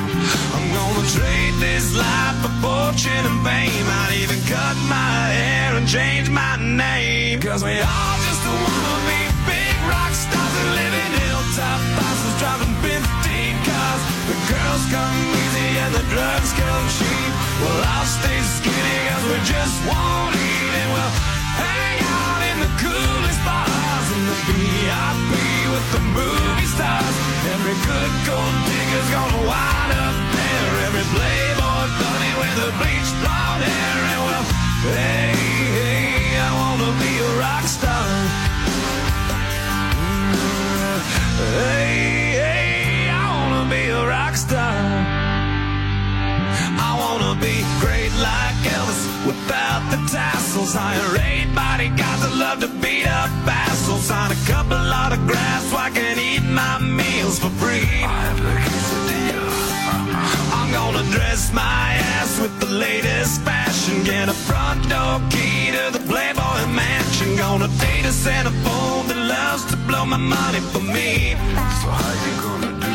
[0.55, 3.87] I'm gonna trade this life for fortune and fame.
[4.01, 7.43] I'd even cut my hair and change my name.
[7.43, 12.75] Cause we all just wanna be big rock stars and live in hilltop houses driving
[12.79, 12.95] 15
[13.67, 14.03] cars.
[14.31, 17.33] The girls come easy and the drugs come cheap.
[17.59, 21.15] Well, I'll stay skinny cause we just won't eat and we'll
[21.59, 25.44] hang out in the coolest bars in the VIP
[25.75, 27.17] with the movie stars.
[27.55, 30.71] Every good gold digger's gonna wind up there.
[30.87, 33.99] Every playboy bunny with a bleached blonde hair.
[34.13, 34.45] And well,
[34.95, 35.35] hey,
[35.75, 38.07] hey, I wanna be a rock star.
[39.99, 40.35] Mm,
[41.43, 42.24] Hey, hey,
[50.65, 50.75] tassels.
[50.75, 54.05] Hire eight bodyguards that love to beat up assholes.
[54.05, 57.89] Sign a couple autographs so I can eat my meals for free.
[58.03, 59.53] I have the quesadilla.
[60.53, 64.05] I'm gonna dress my ass with the latest fashion.
[64.05, 67.37] Get a front door key to the Playboy mansion.
[67.37, 71.37] Gonna date a centerfold that loves to blow my money for me.
[71.81, 72.94] So how you gonna do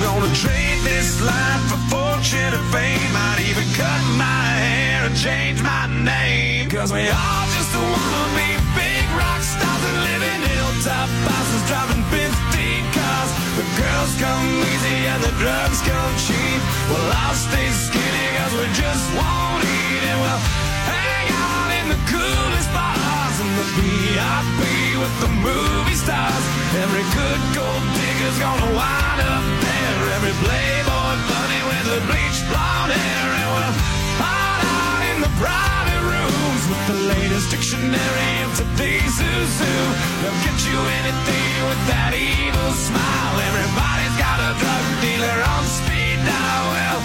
[0.00, 3.12] gonna trade this life for fortune and fame.
[3.28, 6.68] I'd even cut my hair and change my name.
[6.70, 12.04] Cause we all just wanna be big rock stars and live in hilltop houses driving
[12.08, 13.30] 15 cars.
[13.60, 16.60] The girls come easy and the drugs come cheap.
[16.88, 20.42] Well, I'll stay skinny cause we just won't eat and we'll
[20.88, 21.59] hang out
[21.90, 24.62] the coolest bars in the VIP
[25.02, 26.44] with the movie stars.
[26.78, 29.98] Every good gold digger's gonna wind up there.
[30.14, 33.26] Every playboy bunny with a bleached blonde hair.
[33.42, 33.74] And we'll
[34.22, 39.76] hide out in the private rooms with the latest dictionary of today's who's who.
[40.22, 43.34] They'll get you anything with that evil smile.
[43.50, 46.66] Everybody's got a drug dealer on speed dial.
[46.70, 47.00] Well,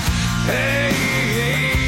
[0.45, 1.84] hey, hey,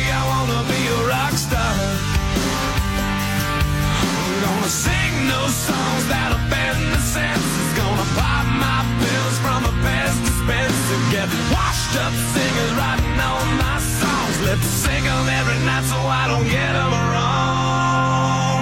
[4.67, 7.67] gonna sing those songs that offend the senses.
[7.79, 10.99] Gonna pop my pills from a best dispenser.
[11.07, 14.35] Get washed up singers writing all my songs.
[14.43, 18.59] Lip sync 'em every night so I don't get 'em wrong.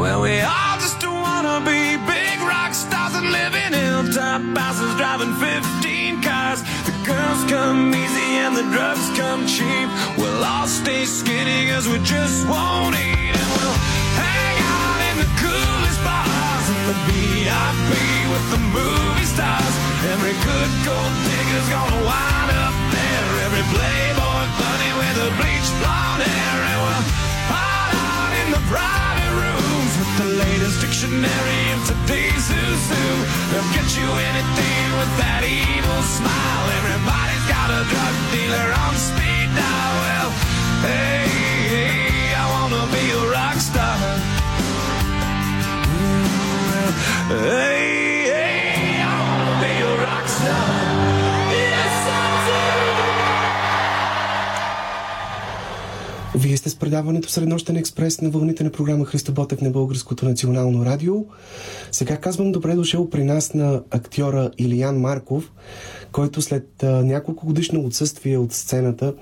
[0.00, 5.34] Well, we all just wanna be big rock stars and live in hilltop houses driving
[5.40, 6.60] 15 cars.
[6.88, 9.88] The girls come easy and the drugs come cheap.
[10.18, 14.03] We'll all stay skinny cause we just won't eat and we'll
[16.04, 17.90] bars in the VIP
[18.30, 19.74] with the movie stars.
[20.12, 23.26] Every good gold digger's gonna wind up there.
[23.48, 27.04] Every playboy bunny with a bleached blonde hair and we'll
[27.48, 33.06] hide out in the private rooms with the latest dictionary of today's who's who.
[33.50, 36.64] They'll get you anything with that evil smile.
[36.84, 39.94] Everybody's got a drug dealer on speed dial.
[40.04, 40.30] Well,
[40.84, 41.24] hey,
[41.72, 42.23] hey,
[47.26, 47.83] Hey,
[56.64, 61.14] сте с предаването Среднощен експрес на вълните на програма Христо Ботев на Българското национално радио.
[61.92, 65.52] Сега казвам добре дошъл при нас на актьора Илиян Марков,
[66.12, 69.14] който след а, няколко годишно отсъствие от сцената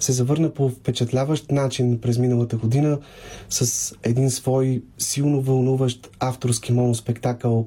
[0.00, 2.98] се завърна по впечатляващ начин през миналата година
[3.50, 7.66] с един свой силно вълнуващ авторски моноспектакъл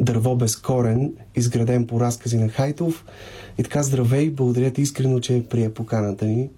[0.00, 3.04] Дърво без корен, изграден по разкази на Хайтов.
[3.58, 6.50] И така, здравей, благодаря ти искрено, че прие поканата ни.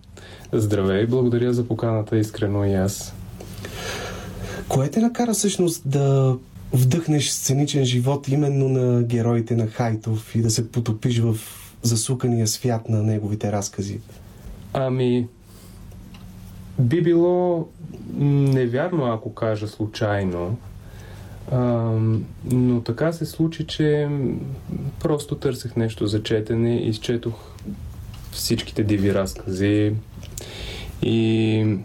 [0.53, 3.15] Здравей, благодаря за поканата искрено и аз.
[4.69, 6.37] Кое те накара всъщност да
[6.73, 11.37] вдъхнеш сценичен живот именно на героите на Хайтов и да се потопиш в
[11.83, 14.01] засукания свят на неговите разкази?
[14.73, 15.29] Ами,
[16.79, 17.69] би било
[18.19, 20.57] невярно, ако кажа случайно.
[21.53, 21.59] А,
[22.45, 24.09] но така се случи, че
[25.01, 27.35] просто търсех нещо за четене, изчетох
[28.33, 29.93] всичките диви разкази
[31.03, 31.79] и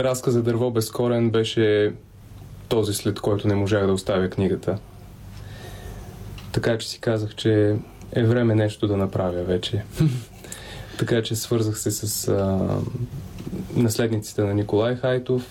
[0.00, 1.92] разказа Дърво без корен беше
[2.68, 4.78] този, след който не можах да оставя книгата.
[6.52, 7.76] Така че си казах, че
[8.12, 9.82] е време нещо да направя вече.
[10.98, 12.68] така че свързах се с а,
[13.76, 15.46] наследниците на Николай Хайтов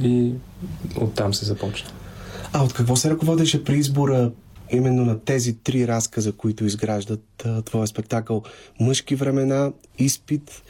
[0.00, 0.32] и
[1.00, 1.90] оттам се започна.
[2.52, 4.30] А от какво се ръководеше при избора
[4.70, 8.42] именно на тези три разказа, които изграждат а, твоя спектакъл?
[8.80, 10.62] Мъжки времена, изпит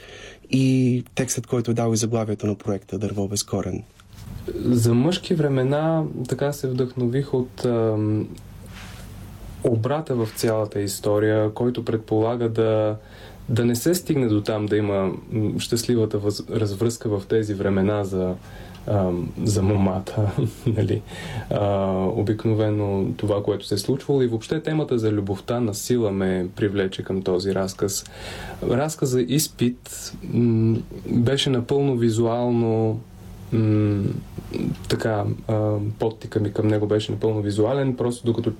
[0.49, 3.83] и текстът, който е дал и заглавието на проекта Дърво без корен.
[4.65, 8.27] За мъжки времена така се вдъхнових от ам,
[9.63, 12.97] обрата в цялата история, който предполага да,
[13.49, 15.11] да не се стигне до там да има
[15.57, 18.35] щастливата въз, развръзка в тези времена за,
[19.43, 20.31] за момата.
[20.67, 21.01] нали?
[21.49, 21.65] а,
[22.15, 27.03] обикновено това, което се е случвало и въобще темата за любовта на сила ме привлече
[27.03, 28.05] към този разказ.
[28.63, 30.77] Разказа Изпит м,
[31.09, 32.99] беше напълно визуално
[33.51, 34.03] м-
[34.89, 38.51] така, а, подтика ми към него беше напълно визуален, просто докато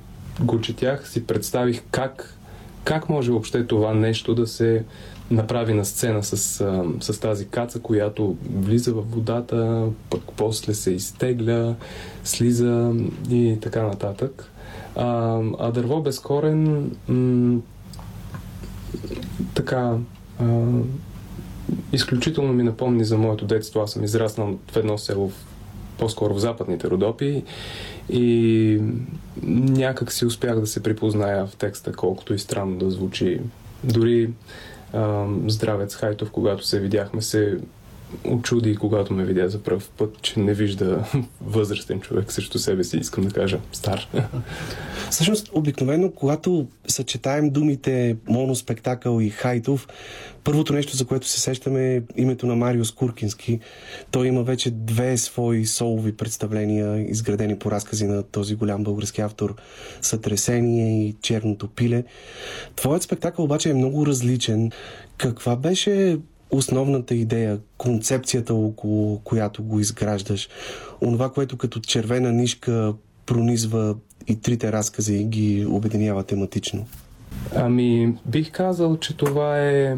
[0.42, 2.38] го четях си представих как,
[2.84, 4.84] как може въобще това нещо да се
[5.32, 6.38] направи на сцена с,
[7.00, 11.76] с тази каца, която влиза в водата, пък после се изтегля,
[12.24, 12.94] слиза
[13.30, 14.52] и така нататък.
[14.96, 17.60] А, а дърво без корен м-
[19.54, 19.98] така
[20.40, 20.66] а,
[21.94, 23.82] изключително ми напомни за моето детство.
[23.82, 25.34] Аз съм израснал в едно село, в,
[25.98, 27.44] по-скоро в западните Родопи
[28.10, 28.82] и
[29.44, 33.42] някак си успях да се припозная в текста, колкото и странно да звучи.
[33.84, 34.30] Дори
[35.48, 37.58] здравец Хайтов, когато се видяхме, се
[38.24, 41.04] очуди, когато ме видя за първ път, че не вижда
[41.42, 44.08] възрастен човек срещу себе си, искам да кажа стар.
[45.10, 49.88] Всъщност, обикновено, когато съчетаем думите моноспектакъл и Хайтов,
[50.44, 53.60] първото нещо, за което се сещаме е името на Мариус Куркински.
[54.12, 59.56] Той има вече две свои солови представления, изградени по разкази на този голям български автор
[60.02, 62.04] Сътресение и Черното пиле.
[62.76, 64.72] Твоят спектакъл обаче е много различен.
[65.18, 66.18] Каква беше
[66.52, 70.50] основната идея, концепцията, около която го изграждаш?
[71.02, 72.94] Онова, което като червена нишка
[73.26, 73.96] пронизва
[74.28, 76.86] и трите разказа и ги обединява тематично?
[77.56, 79.98] Ами, бих казал, че това е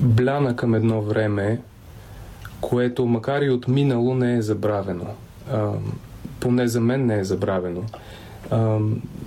[0.00, 1.60] бляна към едно време,
[2.60, 5.06] което макар и от минало не е забравено.
[5.52, 5.72] А,
[6.40, 7.84] поне за мен не е забравено.
[8.50, 8.78] А,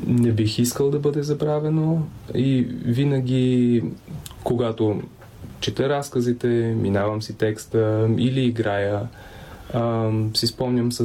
[0.07, 3.83] не бих искал да бъде забравено и винаги,
[4.43, 5.01] когато
[5.59, 9.07] чета разказите, минавам си текста или играя,
[9.73, 11.01] а, си спомням с,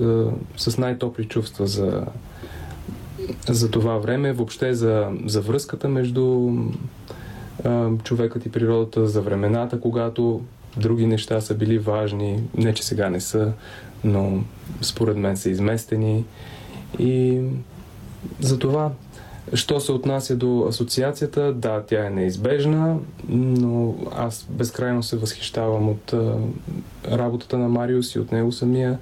[0.00, 2.06] а, с най-топли чувства за,
[3.48, 6.50] за това време, въобще за, за връзката между
[7.64, 10.40] а, човекът и природата, за времената, когато
[10.76, 13.52] други неща са били важни, не че сега не са,
[14.04, 14.42] но
[14.82, 16.24] според мен са изместени.
[16.98, 17.40] И
[18.40, 18.90] за това,
[19.54, 22.96] що се отнася до асоциацията, да, тя е неизбежна,
[23.28, 26.14] но аз безкрайно се възхищавам от
[27.10, 28.98] работата на Мариус и от него самия,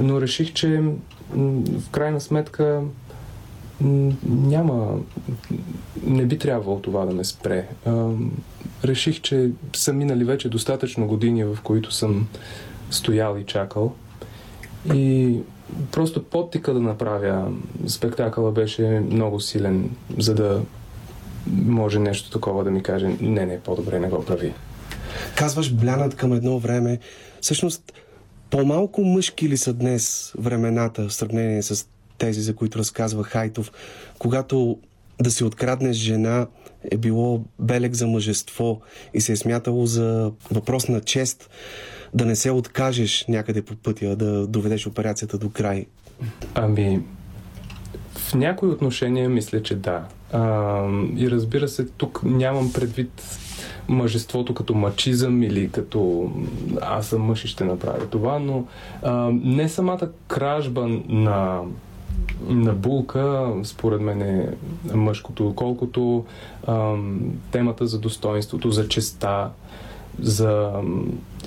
[0.00, 0.82] но реших, че
[1.78, 2.82] в крайна сметка
[4.24, 4.98] няма.
[6.06, 7.68] Не би трябвало това да ме спре.
[8.84, 12.28] Реших, че са минали вече достатъчно години, в които съм
[12.90, 13.94] стоял и чакал.
[14.94, 15.36] И
[15.92, 17.52] просто подтика да направя
[17.86, 20.62] спектакъла беше много силен, за да
[21.46, 24.54] може нещо такова да ми каже, не, не, по-добре не го прави.
[25.36, 26.98] Казваш блянат към едно време.
[27.40, 27.92] Всъщност,
[28.50, 31.86] по-малко мъжки ли са днес времената в сравнение с
[32.18, 33.72] тези, за които разказва Хайтов,
[34.18, 34.78] когато
[35.22, 36.46] да си откраднеш жена
[36.90, 38.80] е било белег за мъжество
[39.14, 41.50] и се е смятало за въпрос на чест
[42.14, 45.86] да не се откажеш някъде по пътя, да доведеш операцията до край.
[46.54, 47.00] Ами,
[48.14, 50.04] в някои отношения мисля, че да.
[50.32, 50.84] А,
[51.16, 53.22] и разбира се, тук нямам предвид
[53.88, 56.32] мъжеството като мачизъм или като
[56.80, 58.64] аз съм мъж и ще направя това, но
[59.02, 61.60] а, не самата кражба на
[62.48, 64.48] на булка, според мен е
[64.94, 66.24] мъжкото, колкото
[66.66, 69.50] ам, темата за достоинството, за честа,
[70.20, 70.72] за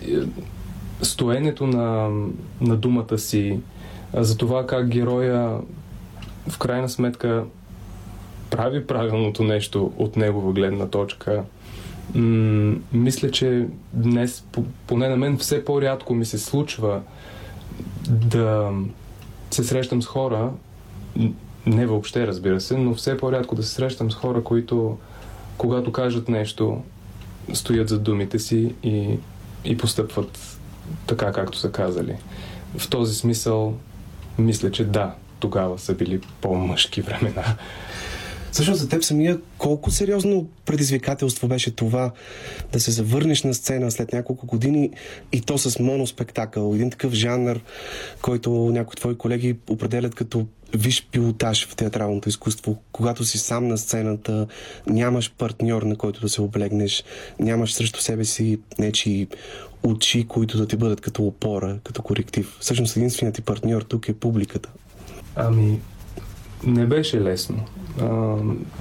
[0.08, 0.16] е,
[1.02, 2.10] стоенето на,
[2.62, 3.60] на думата си,
[4.14, 5.60] за това как героя
[6.50, 7.44] в крайна сметка
[8.50, 11.44] прави правилното нещо от негова гледна точка.
[12.16, 17.02] М- мисля, че днес, по- поне на мен, все по-рядко ми се случва
[18.10, 18.72] да
[19.52, 20.52] се срещам с хора,
[21.66, 24.98] не въобще, разбира се, но все по-рядко да се срещам с хора, които,
[25.58, 26.82] когато кажат нещо,
[27.54, 29.18] стоят за думите си и,
[29.66, 30.60] и постъпват
[31.08, 32.16] така, както са казали.
[32.78, 33.78] В този смисъл,
[34.38, 37.44] мисля, че да, тогава са били по-мъжки времена.
[38.52, 42.12] Също за теб самия, колко сериозно предизвикателство беше това
[42.72, 44.90] да се завърнеш на сцена след няколко години
[45.32, 47.62] и то с моноспектакъл, един такъв жанр,
[48.22, 50.46] който някои твои колеги определят като
[50.76, 54.48] виж пилотаж в театралното изкуство, когато си сам на сцената,
[54.88, 57.04] нямаш партньор, на който да се облегнеш,
[57.40, 59.28] нямаш срещу себе си нечи
[59.84, 62.58] очи, които да ти бъдат като опора, като коректив.
[62.60, 64.70] Всъщност единственият ти партньор тук е публиката.
[65.36, 65.80] Ами,
[66.64, 67.66] не беше лесно.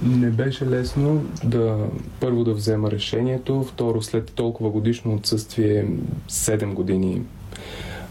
[0.03, 1.87] Не беше лесно да
[2.21, 5.87] първо да взема решението, второ след толкова годишно отсъствие,
[6.29, 7.23] 7 години,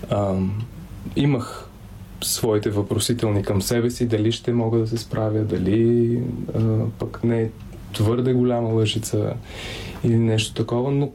[0.10, 0.36] а,
[1.16, 1.70] имах
[2.24, 6.20] своите въпросителни към себе си, дали ще мога да се справя, дали
[6.56, 6.62] а,
[7.00, 7.50] пък не е
[7.94, 9.34] твърде голяма лъжица
[10.04, 11.12] или нещо такова, но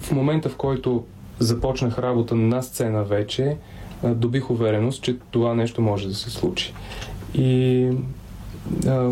[0.00, 1.04] в момента, в който
[1.38, 3.56] започнах работа на сцена вече,
[4.04, 6.74] добих увереност, че това нещо може да се случи.
[7.34, 7.88] И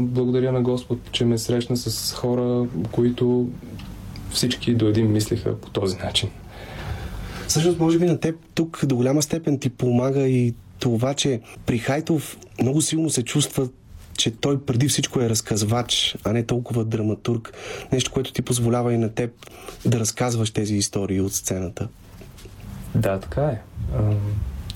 [0.01, 3.49] благодаря на Господ, че ме срещна с хора, които
[4.31, 6.31] всички до един мислиха по този начин.
[7.49, 11.79] Всъщност, може би на теб тук до голяма степен ти помага и това, че при
[11.79, 13.69] Хайтов много силно се чувства
[14.19, 17.53] че той преди всичко е разказвач, а не толкова драматург.
[17.93, 19.31] Нещо, което ти позволява и на теб
[19.87, 21.89] да разказваш тези истории от сцената.
[22.95, 23.61] Да, така е.
[23.97, 24.15] А,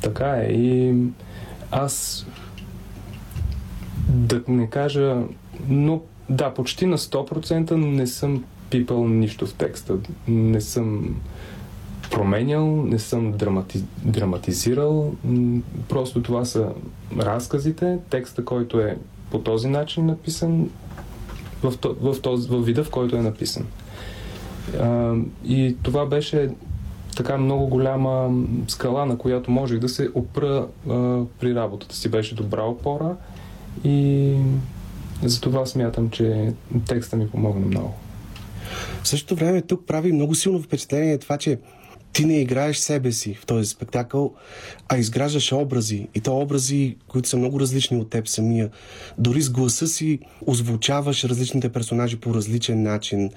[0.03, 0.53] така е.
[0.53, 0.95] И
[1.70, 2.26] аз
[4.13, 5.17] да не кажа,
[5.69, 9.95] но да, почти на 100% не съм пипал нищо в текста.
[10.29, 11.17] Не съм
[12.11, 13.85] променял, не съм драмати...
[14.05, 15.15] драматизирал.
[15.89, 16.69] Просто това са
[17.19, 18.97] разказите, текста, който е
[19.31, 20.71] по този начин написан,
[21.63, 23.67] в, в, този, в вида, в който е написан.
[24.81, 26.51] А, и това беше
[27.17, 32.09] така много голяма скала, на която можех да се опра а, при работата си.
[32.09, 33.17] Беше добра опора
[33.85, 34.35] и
[35.23, 36.53] затова смятам, че
[36.87, 37.95] текста ми помогна много.
[39.03, 41.59] В същото време тук прави много силно впечатление това, че
[42.12, 44.35] ти не играеш себе си в този спектакъл,
[44.89, 46.09] а изграждаш образи.
[46.14, 48.70] И то образи, които са много различни от теб самия.
[49.18, 53.31] Дори с гласа си озвучаваш различните персонажи по различен начин,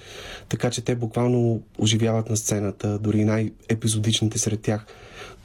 [0.49, 4.86] така че те буквално оживяват на сцената, дори най-епизодичните сред тях.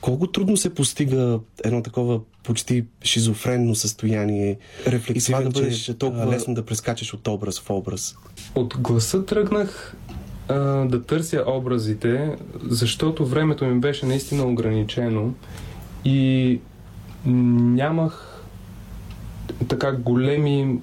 [0.01, 4.59] Колко трудно се постига едно такова почти шизофренно състояние
[5.15, 8.17] и това да бъдеш толкова лесно да прескачаш от образ в образ?
[8.55, 9.97] От гласа тръгнах
[10.49, 15.35] а, да търся образите, защото времето ми беше наистина ограничено
[16.05, 16.61] и
[17.25, 18.43] нямах
[19.69, 20.79] така големи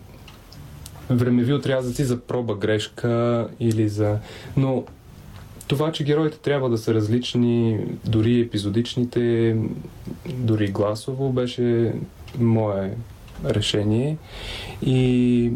[1.09, 4.19] времеви отрязъци за проба грешка или за...
[4.57, 4.83] Но
[5.67, 9.55] това, че героите трябва да са различни, дори епизодичните,
[10.29, 11.93] дори гласово, беше
[12.39, 12.97] мое
[13.45, 14.17] решение.
[14.81, 15.51] И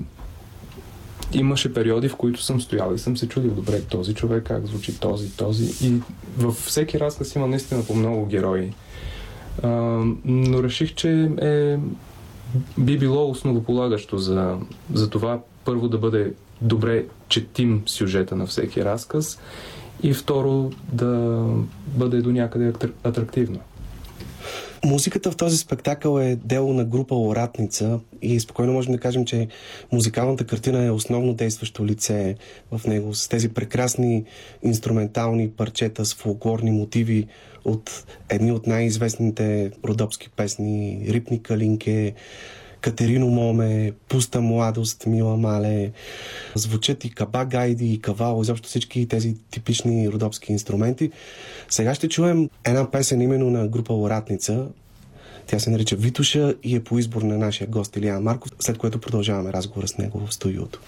[1.33, 4.99] имаше периоди, в които съм стоял и съм се чудил, добре, този човек как звучи,
[4.99, 5.87] този, този.
[5.87, 5.93] И
[6.37, 8.73] във всеки разказ има наистина по много герои.
[9.63, 9.69] А,
[10.25, 11.77] но реших, че е,
[12.77, 14.57] би било основополагащо за,
[14.93, 19.39] за това първо да бъде добре четим сюжета на всеки разказ
[20.03, 21.43] и второ да
[21.87, 22.73] бъде до някъде
[23.03, 23.59] атрактивно.
[24.85, 29.47] Музиката в този спектакъл е дело на група Оратница и спокойно можем да кажем, че
[29.91, 32.35] музикалната картина е основно действащо лице
[32.71, 34.23] в него с тези прекрасни
[34.63, 37.27] инструментални парчета с фолклорни мотиви
[37.65, 42.13] от едни от най-известните родопски песни Рипни Калинке,
[42.81, 45.91] Катерино Моме, Пуста младост, Мила Мале.
[46.55, 51.11] Звучат и каба гайди, и кавал, изобщо всички тези типични родопски инструменти.
[51.69, 54.67] Сега ще чуем една песен именно на група Оратница.
[55.47, 59.01] Тя се нарича Витуша и е по избор на нашия гост Илиан Марков, след което
[59.01, 60.81] продължаваме разговора с него в студиото.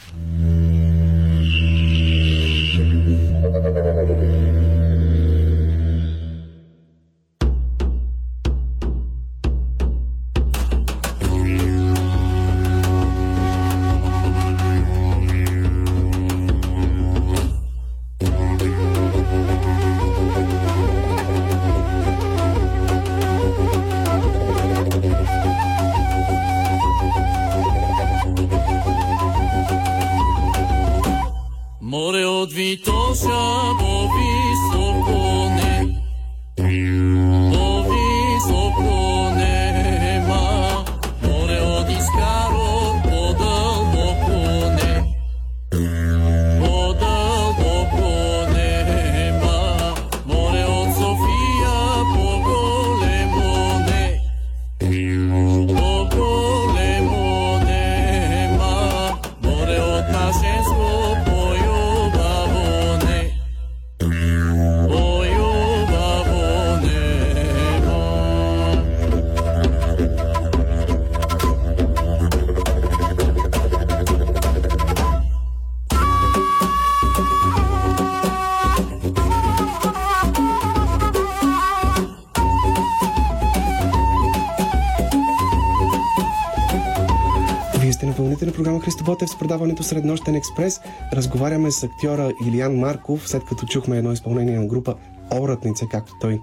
[89.14, 90.80] Ботев с предаването Среднощен експрес.
[91.14, 94.95] Разговаряме с актьора Илиян Марков, след като чухме едно изпълнение на група
[95.32, 96.39] Обратница, както той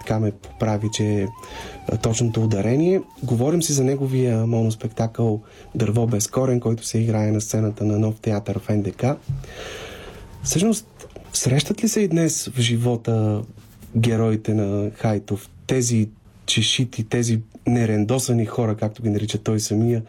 [0.00, 1.22] така ме поправи, че
[1.92, 3.02] е точното ударение.
[3.22, 5.42] Говорим си за неговия моноспектакъл
[5.74, 9.04] Дърво без корен, който се играе на сцената на нов театър в НДК.
[10.42, 13.42] Всъщност, срещат ли се и днес в живота
[13.96, 16.08] героите на Хайтов, тези
[16.48, 20.02] чешити, тези нерендосани хора, както ги нарича той самия,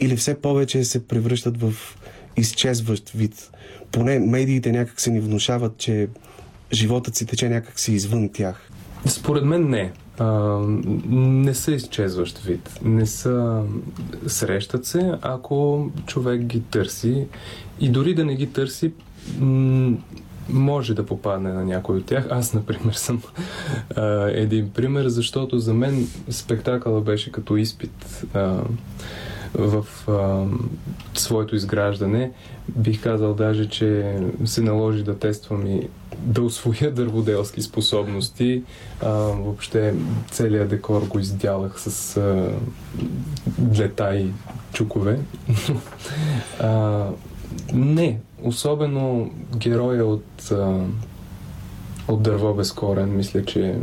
[0.00, 1.74] или все повече се превръщат в
[2.36, 3.50] изчезващ вид.
[3.92, 6.08] Поне медиите някак се ни внушават, че
[6.72, 8.70] животът си тече някак си извън тях.
[9.06, 9.92] Според мен не.
[10.18, 10.26] А,
[11.08, 12.80] не са изчезващ вид.
[12.84, 13.62] Не са...
[14.26, 17.26] Срещат се, ако човек ги търси.
[17.80, 18.92] И дори да не ги търси,
[20.48, 22.26] може да попадне на някой от тях.
[22.30, 23.22] Аз, например, съм
[23.96, 28.60] а, един пример, защото за мен спектакъла беше като изпит а,
[29.54, 30.44] в а,
[31.14, 32.30] своето изграждане.
[32.68, 35.88] Бих казал даже, че се наложи да тествам и
[36.18, 38.62] да освоя дърводелски способности.
[39.02, 39.94] А, въобще
[40.30, 42.50] целият декор го издялах с а,
[43.78, 44.30] лета и
[44.72, 45.18] чукове.
[46.60, 47.04] а,
[47.72, 50.84] не, особено героя от, а,
[52.08, 53.78] от Дърво без корен, мисля, че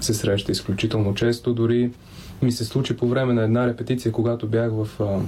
[0.00, 1.54] се среща изключително често.
[1.54, 1.90] Дори
[2.42, 5.20] ми се случи по време на една репетиция, когато бях в а,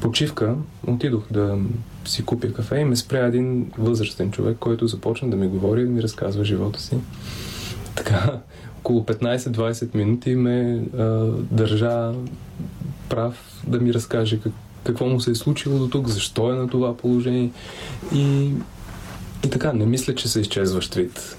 [0.00, 0.54] почивка,
[0.86, 1.58] отидох да
[2.04, 5.84] си купя кафе и ме спря един възрастен човек, който започна да ми говори и
[5.84, 6.96] да ми разказва живота си.
[7.94, 8.40] Така,
[8.78, 11.04] около 15-20 минути ме а,
[11.50, 12.12] държа
[13.08, 14.52] прав да ми разкаже как,
[14.84, 17.50] какво му се е случило до тук, защо е на това положение.
[18.14, 18.50] И,
[19.44, 21.36] и така, не мисля, че се изчезващ вид.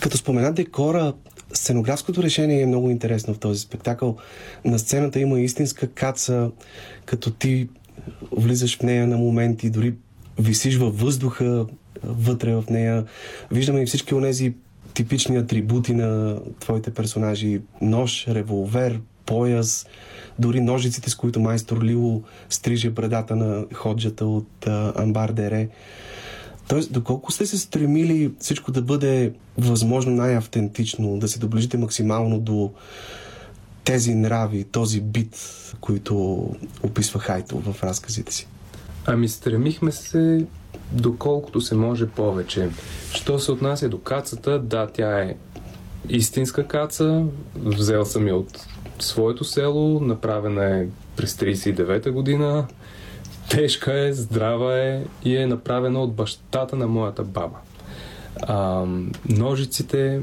[0.00, 1.12] Като спомена декора,
[1.52, 4.16] сценографското решение е много интересно в този спектакъл.
[4.64, 6.50] На сцената има истинска каца,
[7.04, 7.68] като ти
[8.32, 9.94] влизаш в нея на моменти, дори
[10.38, 11.66] висиш във въздуха
[12.02, 13.04] вътре в нея.
[13.50, 14.54] Виждаме и всички от тези
[14.94, 17.60] типични атрибути на твоите персонажи.
[17.80, 19.86] Нож, револвер, пояс,
[20.38, 24.66] дори ножиците, с които майстор Лило стриже брадата на ходжата от
[24.96, 25.68] Амбар Дере.
[26.68, 32.72] Тоест, доколко сте се стремили всичко да бъде възможно най-автентично, да се доближите максимално до
[33.84, 35.36] тези нрави, този бит,
[35.80, 36.46] които
[36.82, 38.48] описва Хайто в разказите си?
[39.06, 40.46] Ами стремихме се
[40.92, 42.68] доколкото се може повече.
[43.12, 45.34] Що се отнася до кацата, да, тя е
[46.08, 47.24] истинска каца.
[47.56, 48.66] Взел съм я от
[49.02, 50.86] своето село, направена е
[51.16, 52.66] през 39-та година.
[53.50, 57.56] Тежка е, здрава е и е направена от бащата на моята баба.
[58.42, 58.84] А,
[59.28, 60.20] ножиците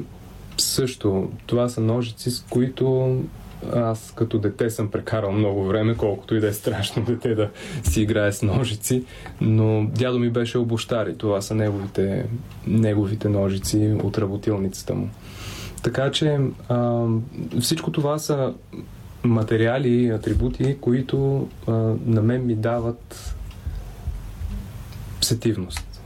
[0.57, 1.29] също.
[1.45, 3.17] Това са ножици, с които
[3.73, 7.49] аз като дете съм прекарал много време, колкото и да е страшно дете да
[7.83, 9.03] си играе с ножици,
[9.41, 12.25] но дядо ми беше обощар и това са неговите,
[12.67, 15.09] неговите ножици от работилницата му.
[15.85, 17.05] Така че а,
[17.61, 18.53] всичко това са
[19.23, 21.71] материали, атрибути, които а,
[22.05, 23.35] на мен ми дават
[25.21, 26.01] сетивност.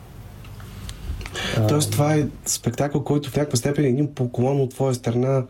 [1.68, 5.44] Тоест, това е спектакъл, който в някаква степен е един поклон от твоя страна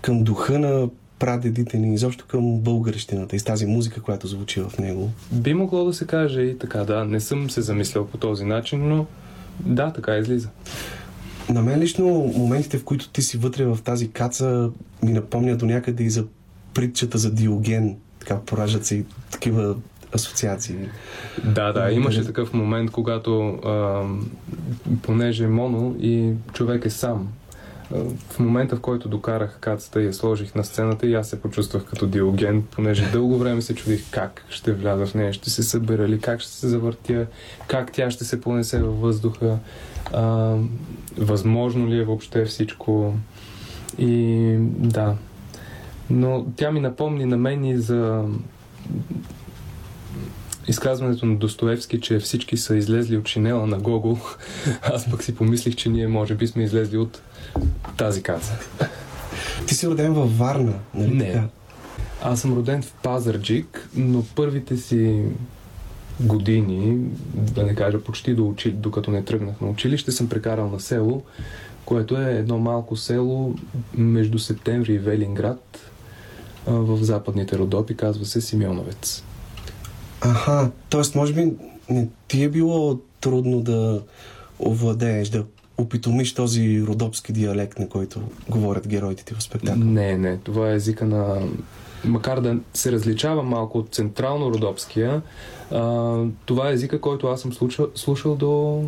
[0.00, 4.78] към духа на прадедите ни, изобщо към българщината и с тази музика, която звучи в
[4.78, 5.10] него.
[5.32, 7.04] Би могло да се каже и така, да.
[7.04, 9.06] Не съм се замислял по този начин, но
[9.60, 10.48] да, така излиза.
[11.50, 14.70] На мен лично моментите, в които ти си вътре в тази каца,
[15.02, 16.24] ми напомня до някъде и за
[16.74, 17.96] притчата за Диоген.
[18.18, 19.74] Така поражат се и такива
[20.14, 20.76] асоциации.
[21.44, 24.02] Да, да, имаше такъв момент, когато а,
[25.02, 27.28] понеже е моно и човек е сам.
[27.94, 27.98] А,
[28.30, 31.84] В момента, в който докарах кацата и я сложих на сцената, и аз се почувствах
[31.84, 36.08] като диоген, понеже дълго време се чудих как ще вляза в нея, ще се събера
[36.08, 37.26] ли, как ще се завъртя,
[37.66, 39.58] как тя ще се понесе във въздуха,
[40.12, 40.56] а,
[41.18, 43.14] възможно ли е въобще всичко.
[43.98, 45.14] И да.
[46.10, 48.24] Но тя ми напомни на мен и за
[50.68, 54.18] изказването на Достоевски, че всички са излезли от шинела на Гогол,
[54.82, 57.22] аз пък си помислих, че ние може би сме излезли от
[57.96, 58.58] тази каца.
[59.66, 61.26] Ти си роден във Варна, нали Не.
[61.26, 61.44] така?
[62.22, 65.22] Аз съм роден в Пазарджик, но първите си
[66.22, 66.98] години,
[67.34, 68.70] да не кажа почти до учи...
[68.70, 71.22] докато не тръгнах на училище, съм прекарал на село,
[71.84, 73.54] което е едно малко село
[73.94, 75.90] между Септември и Велинград
[76.66, 79.24] а, в западните Родопи, казва се Симеоновец.
[80.20, 81.18] Аха, т.е.
[81.18, 81.52] може би
[81.90, 84.02] не ти е било трудно да
[84.58, 85.44] овладееш, да
[85.78, 89.84] опитомиш този родопски диалект, на който говорят героите ти в спектакъл.
[89.84, 91.48] Не, не, това е езика на
[92.04, 95.22] макар да се различава малко от централно-родопския,
[95.70, 98.82] а, това е езика, който аз съм слушал, слушал до,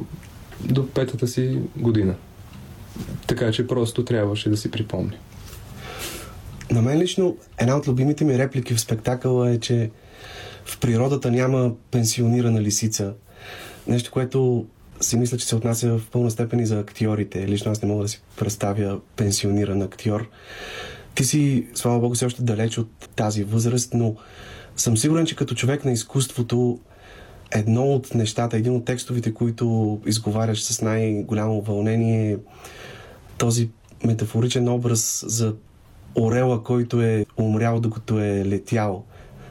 [0.61, 2.15] до петата си година.
[3.27, 5.12] Така че просто трябваше да си припомня.
[6.71, 9.91] На мен лично една от любимите ми реплики в спектакъла е, че
[10.65, 13.12] в природата няма пенсионирана лисица.
[13.87, 14.67] Нещо, което
[15.01, 17.49] си мисля, че се отнася в пълна степен и за актьорите.
[17.49, 20.29] Лично аз не мога да си представя пенсиониран актьор.
[21.15, 24.15] Ти си, слава богу, си още далеч от тази възраст, но
[24.77, 26.79] съм сигурен, че като човек на изкуството,
[27.51, 32.39] едно от нещата, един от текстовите, които изговаряш с най-голямо вълнение е
[33.39, 33.71] този
[34.05, 35.55] метафоричен образ за
[36.15, 39.05] орела, който е умрял докато е летял.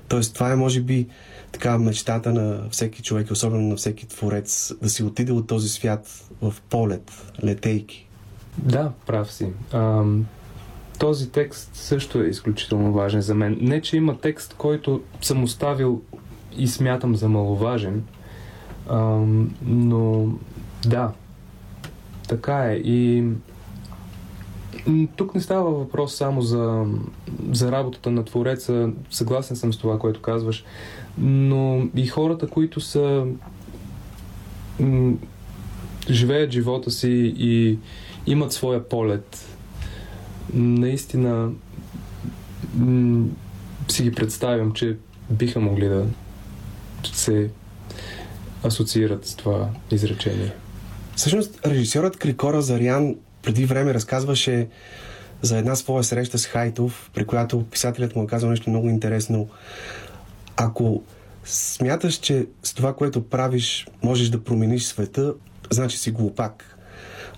[0.08, 1.08] Тоест, това е, може би,
[1.52, 6.30] така мечтата на всеки човек, особено на всеки творец, да си отиде от този свят
[6.42, 7.12] в полет,
[7.44, 8.08] летейки.
[8.58, 9.48] Да, прав си.
[9.72, 10.26] Ам,
[11.04, 13.58] този текст също е изключително важен за мен.
[13.62, 16.02] Не, че има текст, който съм оставил
[16.58, 18.04] и смятам за маловажен,
[18.90, 20.28] ам, но
[20.86, 21.12] да,
[22.28, 22.76] така е.
[22.76, 23.24] И
[25.16, 26.86] тук не става въпрос само за,
[27.52, 28.90] за работата на Твореца.
[29.10, 30.64] Съгласен съм с това, което казваш.
[31.18, 33.26] Но и хората, които са
[36.10, 37.78] живеят живота си и
[38.28, 39.53] имат своя полет,
[40.54, 41.52] наистина
[42.76, 43.26] м,
[43.92, 44.98] си ги представям, че
[45.30, 46.06] биха могли да
[47.14, 47.50] се
[48.64, 50.54] асоциират с това изречение.
[51.16, 54.68] Всъщност, режисьорът Крикора Зарян преди време разказваше
[55.42, 59.48] за една своя среща с Хайтов, при която писателят му е казал нещо много интересно.
[60.58, 61.04] Ако
[61.46, 65.34] смяташ, че с това, което правиш, можеш да промениш света,
[65.72, 66.78] значи си глупак.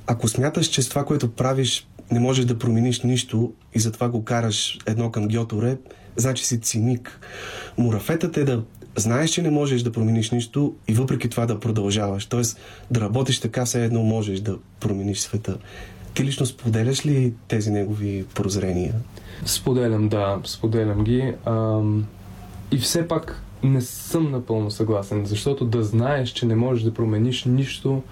[0.08, 4.24] Ако смяташ, че с това, което правиш, не можеш да промениш нищо и затова го
[4.24, 5.78] караш едно към Гьоторе,
[6.16, 7.20] значи си циник.
[7.78, 8.64] Мурафетът е да
[8.96, 12.26] знаеш, че не можеш да промениш нищо и въпреки това да продължаваш.
[12.26, 12.60] Тоест
[12.92, 15.58] да работиш така, все едно можеш да промениш света.
[16.14, 18.94] Ти лично споделяш ли тези негови прозрения?
[19.46, 21.34] Споделям, да, споделям ги.
[21.46, 22.06] Ам,
[22.72, 27.46] и все пак не съм напълно съгласен, защото да знаеш, че не можеш да промениш
[27.46, 28.04] нищо,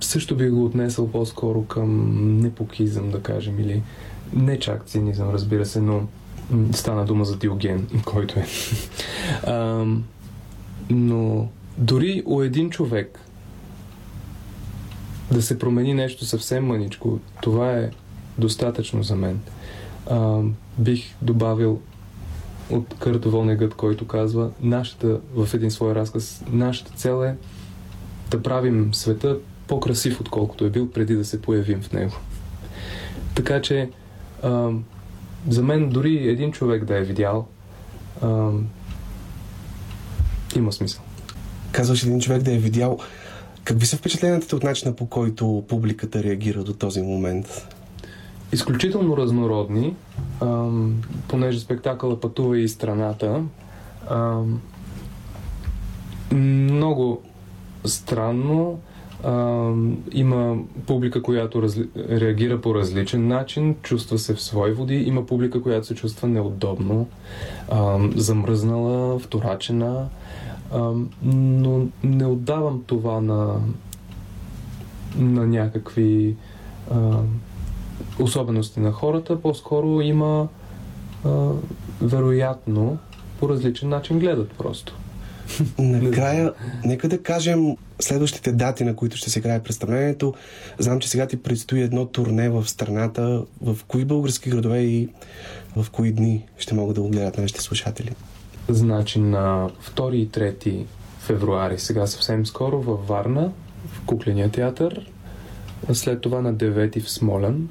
[0.00, 3.82] също би го отнесъл по-скоро към непокизъм, да кажем, или
[4.32, 6.02] не чак цинизъм, разбира се, но
[6.72, 8.46] стана дума за Диоген, който е.
[9.50, 10.04] Ам,
[10.90, 13.20] но дори у един човек
[15.32, 17.90] да се промени нещо съвсем мъничко, това е
[18.38, 19.40] достатъчно за мен.
[20.10, 20.40] А,
[20.78, 21.80] бих добавил
[22.70, 27.36] от Кърт Вонегът, който казва, нашата, в един свой разказ, нашата цел е
[28.30, 32.12] да правим света по-красив, отколкото е бил преди да се появим в него.
[33.34, 33.90] Така че,
[34.42, 34.70] а,
[35.48, 37.46] за мен дори един човек да е видял,
[38.22, 38.50] а,
[40.56, 41.02] има смисъл.
[41.72, 42.98] Казваш един човек да е видял.
[43.64, 47.68] Какви са впечатленията от начина по който публиката реагира до този момент?
[48.52, 49.94] изключително разнородни,
[50.40, 53.42] ам, понеже спектакъла пътува и страната.
[54.10, 54.60] Ам,
[56.32, 57.22] много
[57.84, 58.78] странно.
[59.24, 60.56] Ам, има
[60.86, 61.88] публика, която разли...
[61.96, 64.94] реагира по различен начин, чувства се в свои води.
[64.94, 67.06] Има публика, която се чувства неудобно,
[67.68, 70.08] ам, замръзнала, вторачена.
[70.74, 73.60] Ам, но не отдавам това на,
[75.16, 76.36] на някакви
[76.90, 77.40] ам,
[78.20, 80.48] особености на хората, по-скоро има
[81.24, 81.50] а,
[82.02, 82.98] вероятно
[83.40, 84.94] по различен начин гледат просто.
[85.78, 86.52] Накрая,
[86.84, 90.34] нека да кажем следващите дати, на които ще се играе представлението.
[90.78, 93.42] Знам, че сега ти предстои едно турне в страната.
[93.60, 95.08] В кои български градове и
[95.76, 98.10] в кои дни ще могат да го гледат нашите слушатели?
[98.68, 100.84] Значи на 2 и 3
[101.20, 103.52] февруари, сега съвсем скоро, във Варна,
[103.86, 105.10] в Кукления театър.
[105.92, 107.68] След това на 9 в Смолен,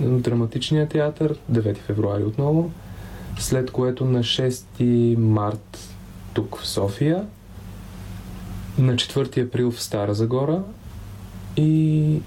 [0.00, 2.70] на драматичния театър, 9 февруари отново.
[3.38, 5.78] След което на 6 март
[6.36, 7.26] тук в София,
[8.78, 10.62] на 4 април в Стара Загора
[11.56, 12.20] и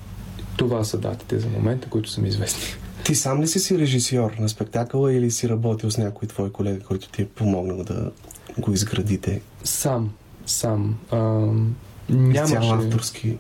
[0.57, 2.63] това са датите за момента, които са ми известни.
[3.03, 6.79] Ти сам ли си си режисьор на спектакъла или си работил с някой твой колега,
[6.79, 8.11] който ти е помогнал да
[8.57, 9.41] го изградите?
[9.63, 10.11] Сам,
[10.45, 10.97] сам.
[11.11, 11.75] Ам,
[12.09, 13.37] нямаше, авторски.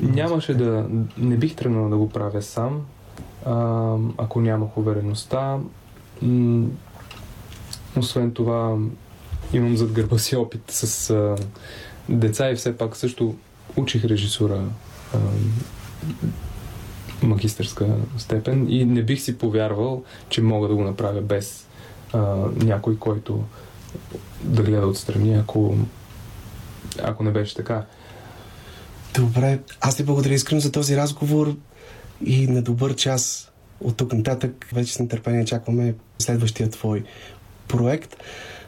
[0.00, 0.86] нямаше да...
[1.18, 2.80] Не бих тръгнал да го правя сам,
[3.46, 5.58] ам, ако нямах увереността.
[7.96, 8.76] Освен това,
[9.52, 11.36] имам зад гърба си опит с а,
[12.08, 13.34] деца и все пак също
[13.76, 14.64] учих режисура.
[15.14, 15.52] Ам,
[17.22, 17.86] магистърска
[18.18, 21.66] степен и не бих си повярвал, че мога да го направя без
[22.12, 22.18] а,
[22.56, 23.44] някой, който
[24.44, 25.76] да гледа отстрани, ако,
[27.02, 27.84] ако не беше така.
[29.14, 31.56] Добре, аз ти благодаря искрено за този разговор
[32.24, 34.68] и на добър час от тук нататък.
[34.72, 37.04] Вече с нетърпение чакваме следващия твой
[37.68, 38.16] проект.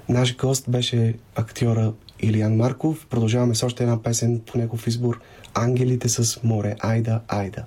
[0.08, 3.06] Наш гост беше актьора Илиан Марков.
[3.10, 5.20] Продължаваме с още една песен по негов избор
[5.54, 6.76] Ангелите с море.
[6.80, 7.64] Айда, айда.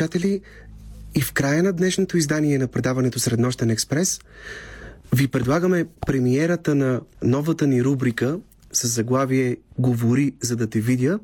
[0.00, 0.40] Слушатели,
[1.14, 4.20] и в края на днешното издание на предаването Среднощен експрес
[5.14, 8.38] ви предлагаме премиерата на новата ни рубрика
[8.72, 11.18] с заглавие Говори, за да те видя.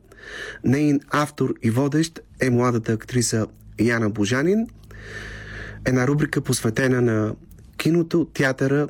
[0.65, 3.47] Нейн автор и водещ е младата актриса
[3.81, 4.67] Яна Божанин.
[5.85, 7.35] Една рубрика посветена на
[7.77, 8.89] киното, театъра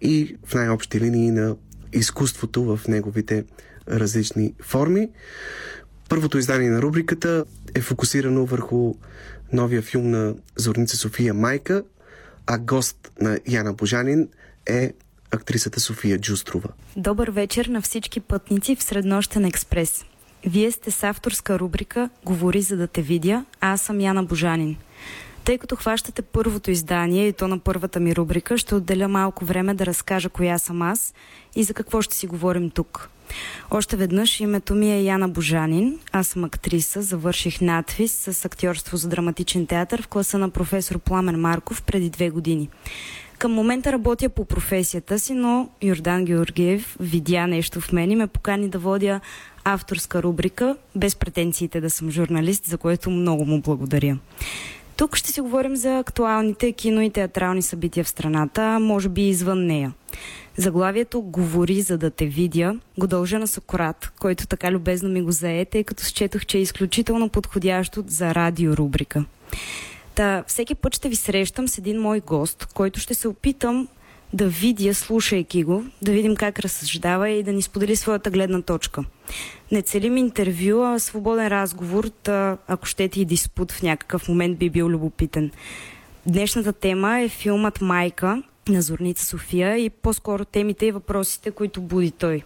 [0.00, 1.56] и в най-общи линии на
[1.92, 3.44] изкуството в неговите
[3.88, 5.08] различни форми.
[6.08, 7.44] Първото издание на рубриката
[7.78, 8.94] е фокусирано върху
[9.52, 11.82] новия филм на Зорница София Майка,
[12.46, 14.28] а гост на Яна Божанин
[14.66, 14.92] е
[15.30, 16.68] актрисата София Джустрова.
[16.96, 20.04] Добър вечер на всички пътници в Среднощен експрес.
[20.46, 24.76] Вие сте с авторска рубрика Говори за да те видя, а аз съм Яна Божанин.
[25.44, 29.74] Тъй като хващате първото издание и то на първата ми рубрика, ще отделя малко време
[29.74, 31.14] да разкажа коя съм аз
[31.56, 33.10] и за какво ще си говорим тук.
[33.70, 35.98] Още веднъж името ми е Яна Божанин.
[36.12, 41.40] Аз съм актриса, завърших надвис с актьорство за драматичен театър в класа на професор Пламен
[41.40, 42.68] Марков преди две години.
[43.38, 48.26] Към момента работя по професията си, но Йордан Георгиев видя нещо в мен и ме
[48.26, 49.20] покани да водя
[49.64, 54.18] авторска рубрика, без претенциите да съм журналист, за което много му благодаря.
[54.96, 59.66] Тук ще си говорим за актуалните кино и театрални събития в страната, може би извън
[59.66, 59.92] нея.
[60.58, 65.32] Заглавието «Говори, за да те видя» го дължа на Сократ, който така любезно ми го
[65.32, 69.24] зае, тъй като счетох, че е изключително подходящо за радиорубрика.
[70.14, 73.88] Та, всеки път ще ви срещам с един мой гост, който ще се опитам
[74.32, 79.04] да видя, слушайки го, да видим как разсъждава и да ни сподели своята гледна точка.
[79.72, 84.70] Не целим интервю, а свободен разговор, та, ако щете и диспут в някакъв момент би
[84.70, 85.50] бил любопитен.
[86.26, 92.10] Днешната тема е филмът Майка на Зорница София и по-скоро темите и въпросите, които буди
[92.10, 92.42] той.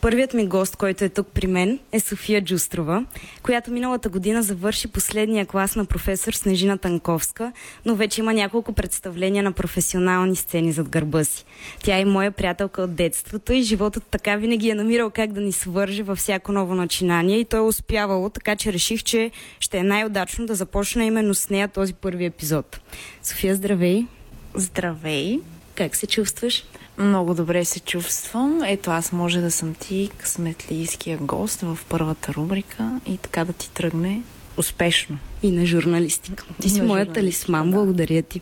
[0.00, 3.04] Първият ми гост, който е тук при мен, е София Джустрова,
[3.42, 7.52] която миналата година завърши последния клас на професор Снежина Танковска,
[7.84, 11.44] но вече има няколко представления на професионални сцени зад гърба си.
[11.82, 15.52] Тя е моя приятелка от детството и животът така винаги е намирал как да ни
[15.52, 19.82] свърже във всяко ново начинание и той е успявало, така че реших, че ще е
[19.82, 22.80] най-удачно да започна именно с нея този първи епизод.
[23.22, 24.17] София, здравей!
[24.58, 25.40] Здравей!
[25.74, 26.64] Как се чувстваш?
[26.98, 28.62] Много добре се чувствам.
[28.64, 33.70] Ето аз може да съм ти късметлийския гост в първата рубрика и така да ти
[33.70, 34.22] тръгне
[34.56, 35.18] успешно.
[35.42, 36.44] И на журналистика.
[36.62, 37.76] Ти си моя талисман, да.
[37.76, 38.40] благодаря ти.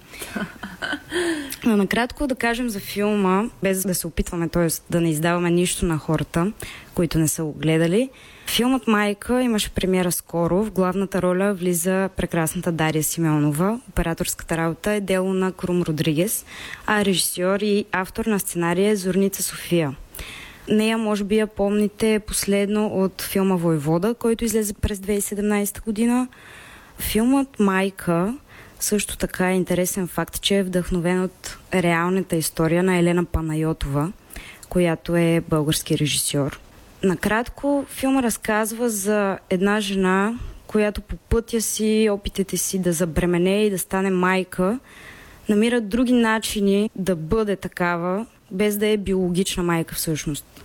[1.64, 4.68] Но накратко да кажем за филма, без да се опитваме, т.е.
[4.90, 6.52] да не издаваме нищо на хората,
[6.94, 8.10] които не са го гледали.
[8.46, 10.64] Филмът Майка имаше премиера скоро.
[10.64, 13.80] В главната роля влиза прекрасната Дария Симеонова.
[13.88, 16.44] Операторската работа е дело на Крум Родригес,
[16.86, 19.96] а режисьор и автор на сценария е Зорница София.
[20.68, 26.28] Нея може би я помните последно от филма Войвода, който излезе през 2017 година.
[26.98, 28.34] Филмът Майка
[28.80, 34.12] също така е интересен факт, че е вдъхновен от реалната история на Елена Панайотова,
[34.68, 36.60] която е български режисьор.
[37.02, 40.34] Накратко, филма разказва за една жена,
[40.66, 44.78] която по пътя си, опитите си да забремене и да стане майка,
[45.48, 50.64] намира други начини да бъде такава, без да е биологична майка всъщност.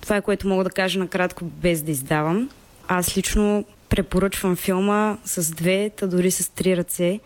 [0.00, 2.50] Това е което мога да кажа накратко, без да издавам.
[2.88, 7.20] Аз лично препоръчвам филма с две, та дори с три ръце,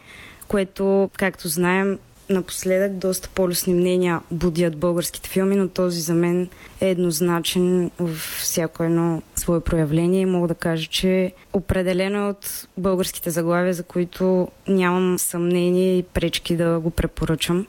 [0.49, 1.99] което, както знаем,
[2.31, 6.49] напоследък доста полюсни мнения будят българските филми, но този за мен
[6.81, 12.69] е еднозначен в всяко едно свое проявление и мога да кажа, че определено е от
[12.79, 17.67] българските заглавия, за които нямам съмнение и пречки да го препоръчам.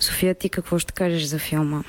[0.00, 1.82] София, ти какво ще кажеш за филма?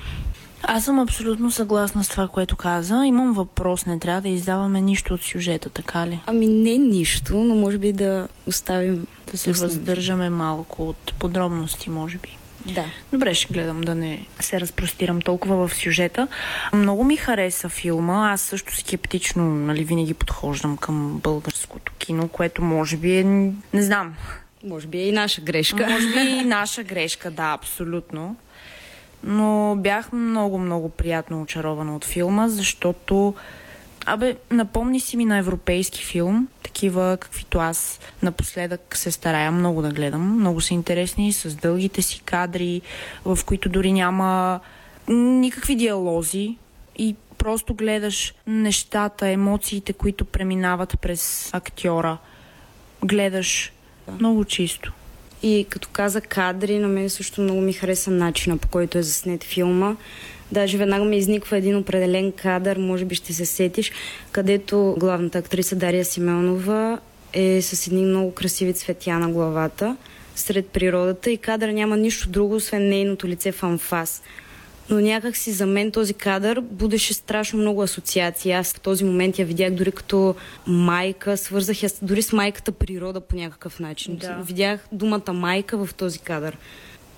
[0.63, 3.05] Аз съм абсолютно съгласна с това, което каза.
[3.05, 6.19] Имам въпрос, не трябва да издаваме нищо от сюжета, така ли?
[6.25, 9.69] Ами не нищо, но може би да оставим Да се Пуснем.
[9.69, 12.37] въздържаме малко от подробности, може би.
[12.65, 12.85] Да.
[13.11, 16.27] Добре, ще гледам да не се разпростирам толкова в сюжета.
[16.73, 18.31] Много ми хареса филма.
[18.31, 23.23] Аз също скептично, нали, винаги подхождам към българското кино, което може би е,
[23.73, 24.13] не знам,
[24.65, 25.87] Може би е и наша грешка.
[25.89, 28.35] може би и наша грешка, да, абсолютно.
[29.23, 33.33] Но бях много, много приятно очарована от филма, защото
[34.05, 39.91] Абе, напомни си ми на европейски филм, такива каквито аз напоследък се старая много да
[39.91, 40.39] гледам.
[40.39, 42.81] Много са интересни, с дългите си кадри,
[43.25, 44.59] в които дори няма
[45.07, 46.57] никакви диалози
[46.97, 52.17] и просто гледаш нещата, емоциите, които преминават през актьора.
[53.03, 53.73] Гледаш
[54.19, 54.93] много чисто.
[55.43, 59.43] И като каза кадри, на мен също много ми хареса начина по който е заснет
[59.43, 59.95] филма.
[60.51, 63.91] Даже веднага ми изниква един определен кадър, може би ще се сетиш,
[64.31, 66.99] където главната актриса Дария Симеонова
[67.33, 69.97] е с едни много красиви цветя на главата
[70.35, 74.21] сред природата и кадър няма нищо друго, освен нейното лице в анфас.
[74.89, 78.51] Но някак си за мен този кадър будеше страшно много асоциации.
[78.51, 80.35] Аз в този момент я видях дори като
[80.67, 84.15] майка, свързах я дори с майката природа по някакъв начин.
[84.15, 84.37] Да.
[84.45, 86.57] Видях думата майка в този кадър.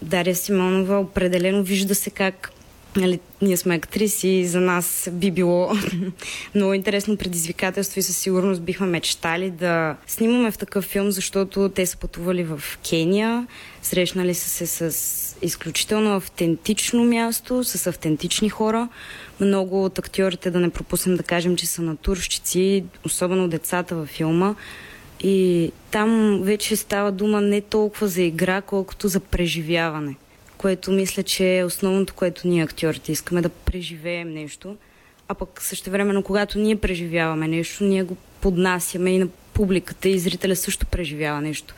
[0.02, 2.52] Дария Симонова определено вижда се как
[2.98, 5.72] Нали, ние сме актриси и за нас би било
[6.56, 11.86] много интересно предизвикателство и със сигурност бихме мечтали да снимаме в такъв филм, защото те
[11.86, 13.48] са пътували в Кения,
[13.82, 18.90] срещнали са се с изключително автентично място, с автентични хора.
[19.40, 24.56] Много от актьорите, да не пропуснем да кажем, че са натурщици, особено децата във филма.
[25.22, 30.16] И там вече става дума не толкова за игра, колкото за преживяване
[30.58, 34.76] което мисля, че е основното, което ние актьорите искаме да преживеем нещо.
[35.28, 40.20] А пък също времено, когато ние преживяваме нещо, ние го поднасяме и на публиката и
[40.20, 41.76] зрителя също преживява нещо.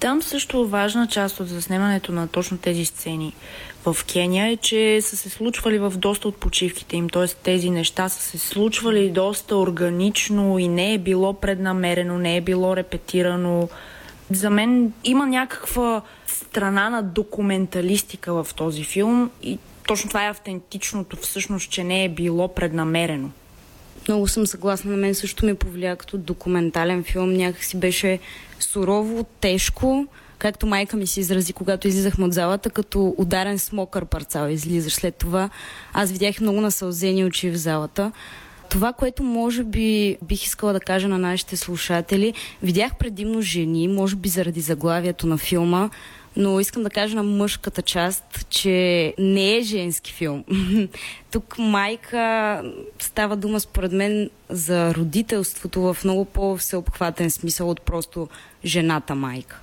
[0.00, 3.32] Там също важна част от заснемането на точно тези сцени
[3.86, 7.26] в Кения е, че са се случвали в доста от почивките им, т.е.
[7.26, 12.76] тези неща са се случвали доста органично и не е било преднамерено, не е било
[12.76, 13.68] репетирано.
[14.30, 21.16] За мен има някаква страна на документалистика в този филм и точно това е автентичното
[21.16, 23.30] всъщност, че не е било преднамерено.
[24.08, 24.90] Много съм съгласна.
[24.90, 27.32] На мен също ми повлия като документален филм.
[27.32, 28.18] Някакси беше
[28.60, 30.06] сурово, тежко,
[30.38, 34.94] както майка ми се изрази, когато излизахме от залата, като ударен смокър парцал излизаш.
[34.94, 35.50] След това
[35.92, 38.12] аз видях много насълзени очи в залата.
[38.70, 44.16] Това, което може би бих искала да кажа на нашите слушатели, видях предимно жени, може
[44.16, 45.90] би заради заглавието на филма,
[46.36, 50.44] но искам да кажа на мъжката част, че не е женски филм.
[51.32, 52.62] Тук майка
[52.98, 58.28] става дума според мен за родителството в много по-всеобхватен смисъл от просто
[58.64, 59.60] жената майка.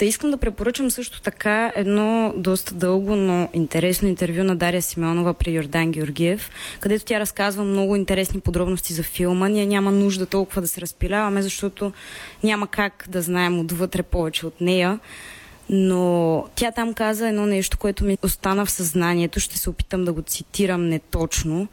[0.00, 5.34] Та искам да препоръчам също така едно доста дълго, но интересно интервю на Дария Симеонова
[5.34, 6.50] при Йордан Георгиев,
[6.80, 9.48] където тя разказва много интересни подробности за филма.
[9.48, 11.92] Ние няма нужда толкова да се разпиляваме, защото
[12.44, 14.98] няма как да знаем отвътре повече от нея.
[15.72, 19.40] Но тя там каза едно нещо, което ми остана в съзнанието.
[19.40, 21.68] Ще се опитам да го цитирам неточно.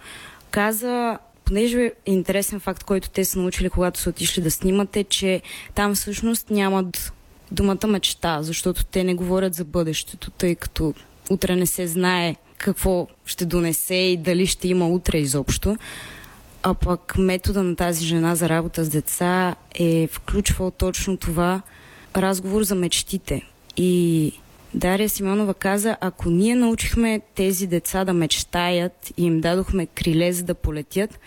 [0.52, 5.42] Каза, понеже е интересен факт, който те са научили, когато са отишли да снимате, че
[5.76, 7.14] там всъщност нямат
[7.52, 10.94] думата мечта, защото те не говорят за бъдещето, тъй като
[11.30, 15.78] утре не се знае какво ще донесе и дали ще има утре изобщо.
[16.64, 21.62] А пък метода на тази жена за работа с деца е включвал точно това
[22.16, 23.42] разговор за мечтите.
[23.78, 24.32] И
[24.74, 30.44] Дария Симонова каза, ако ние научихме тези деца да мечтаят и им дадохме криле за
[30.44, 31.20] да полетят,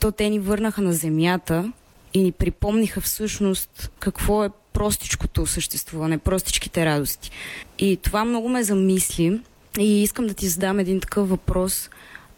[0.00, 1.72] то те ни върнаха на земята
[2.14, 7.30] и ни припомниха всъщност какво е простичкото съществуване, простичките радости.
[7.78, 9.40] И това много ме замисли
[9.78, 11.90] и искам да ти задам един такъв въпрос.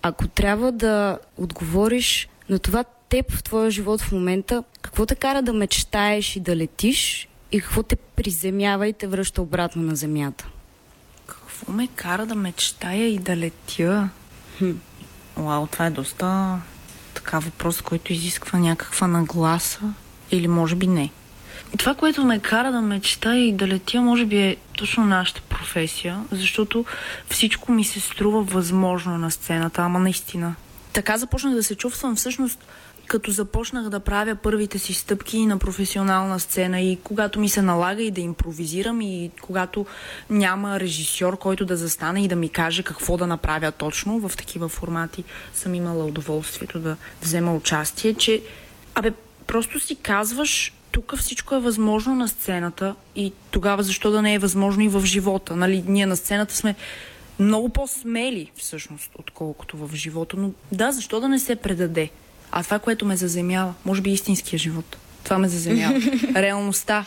[0.03, 5.43] Ако трябва да отговориш на това теб в твоя живот в момента, какво те кара
[5.43, 10.47] да мечтаеш и да летиш и какво те приземява и те връща обратно на земята?
[11.26, 14.09] Какво ме кара да мечтая и да летя?
[14.59, 14.70] Хм.
[15.36, 16.59] Вау, това е доста
[17.14, 19.81] така въпрос, който изисква някаква нагласа
[20.31, 21.10] или може би не.
[21.78, 26.24] Това, което ме кара да мечта и да летя, може би е точно нашата професия,
[26.31, 26.85] защото
[27.31, 30.55] всичко ми се струва възможно на сцената, ама наистина.
[30.93, 32.64] Така започнах да се чувствам всъщност
[33.06, 38.02] като започнах да правя първите си стъпки на професионална сцена и когато ми се налага
[38.02, 39.86] и да импровизирам и когато
[40.31, 44.68] няма режисьор, който да застане и да ми каже какво да направя точно, в такива
[44.68, 45.24] формати
[45.55, 48.43] съм имала удоволствието да взема участие, че
[48.94, 49.12] абе,
[49.47, 54.39] просто си казваш тук всичко е възможно на сцената и тогава защо да не е
[54.39, 55.56] възможно и в живота?
[55.56, 56.74] Нали, ние на сцената сме
[57.39, 60.36] много по-смели всъщност, отколкото в живота.
[60.36, 62.10] Но да, защо да не се предаде?
[62.56, 64.97] А това, което ме заземява, може би истинския живот.
[65.24, 66.01] Това ме заземява.
[66.35, 67.06] Реалността.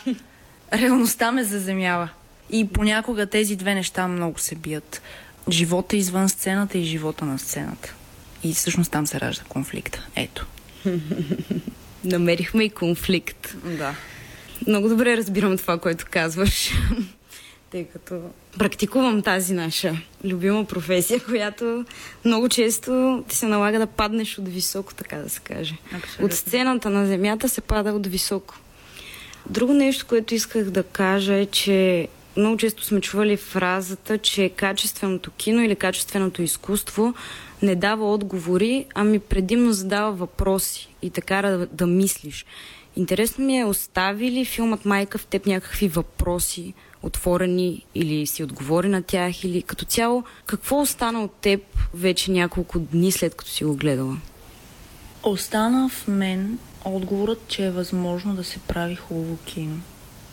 [0.72, 2.08] Реалността ме заземява.
[2.50, 5.02] И понякога тези две неща много се бият.
[5.50, 7.94] Живота извън сцената и живота на сцената.
[8.44, 10.06] И всъщност там се ражда конфликта.
[10.16, 10.46] Ето.
[12.04, 13.56] Намерихме и конфликт.
[13.64, 13.94] Да.
[14.66, 16.72] Много добре разбирам това, което казваш.
[17.70, 18.20] Тъй като
[18.58, 21.84] практикувам тази наша любима професия, която
[22.24, 25.76] много често ти се налага да паднеш от високо, така да се каже.
[25.96, 26.26] Абсолютно.
[26.26, 28.54] От сцената на земята се пада от високо.
[29.50, 35.30] Друго нещо, което исках да кажа е, че много често сме чували фразата, че качественото
[35.30, 37.14] кино или качественото изкуство
[37.62, 42.46] не дава отговори, ами предимно задава въпроси и така да, да мислиш.
[42.96, 48.88] Интересно ми е, остави ли филмът Майка в теб някакви въпроси, отворени или си отговори
[48.88, 51.62] на тях, или като цяло, какво остана от теб
[51.94, 54.16] вече няколко дни след като си го гледала?
[55.22, 59.76] Остана в мен отговорът, че е възможно да се прави хубаво кино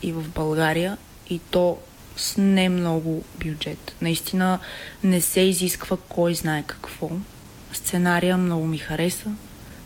[0.02, 0.96] и в България,
[1.30, 1.78] и то
[2.16, 3.96] с не много бюджет.
[4.02, 4.58] Наистина
[5.04, 7.10] не се изисква кой знае какво.
[7.72, 9.30] Сценария много ми хареса,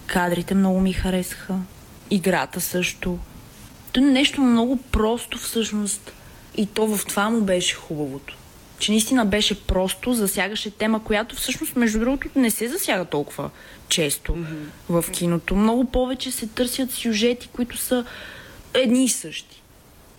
[0.07, 1.59] кадрите много ми харесаха,
[2.11, 3.19] играта също.
[3.93, 6.12] То е нещо много просто всъщност
[6.56, 8.36] и то в това му беше хубавото.
[8.78, 13.51] Че наистина беше просто, засягаше тема, която всъщност, между другото, не се засяга толкова
[13.89, 15.02] често mm-hmm.
[15.02, 15.56] в киното.
[15.56, 18.05] Много повече се търсят сюжети, които са
[18.74, 19.62] едни и същи.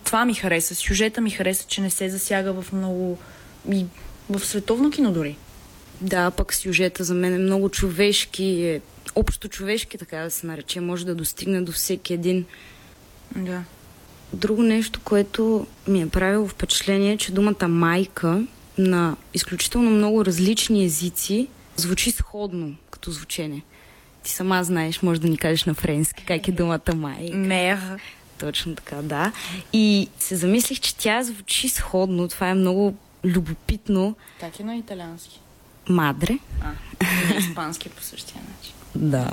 [0.03, 0.75] Това ми хареса.
[0.75, 3.17] Сюжета ми хареса, че не се засяга в много...
[3.71, 3.85] и
[4.29, 5.37] в световно кино дори.
[6.01, 8.81] Да, пък сюжета за мен е много човешки, е
[9.15, 10.81] общо човешки, така да се нарече.
[10.81, 12.45] Може да достигне до всеки един.
[13.35, 13.63] Да.
[14.33, 18.43] Друго нещо, което ми е правило впечатление, е, че думата майка
[18.77, 23.61] на изключително много различни езици звучи сходно като звучене.
[24.23, 27.29] Ти сама знаеш, може да ни кажеш на френски как е думата май.
[27.33, 27.79] Мер.
[28.37, 29.31] Точно така, да.
[29.73, 32.27] И се замислих, че тя звучи сходно.
[32.27, 32.95] Това е много
[33.25, 34.15] любопитно.
[34.39, 35.39] Как е на италиански?
[35.89, 36.39] Мадре.
[36.61, 36.67] А,
[37.33, 38.73] на испански по същия начин.
[38.95, 39.31] Да.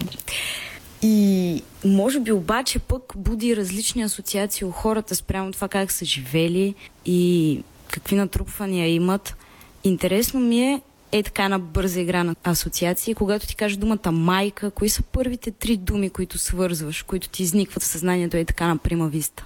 [1.03, 6.75] И може би обаче пък буди различни асоциации у хората спрямо това как са живели
[7.07, 9.37] и какви натрупвания имат.
[9.85, 10.81] Интересно ми е
[11.13, 13.15] е така на бърза игра на асоциации.
[13.15, 17.83] Когато ти кажеш думата майка, кои са първите три думи, които свързваш, които ти изникват
[17.83, 19.45] в съзнанието е така на прима виста?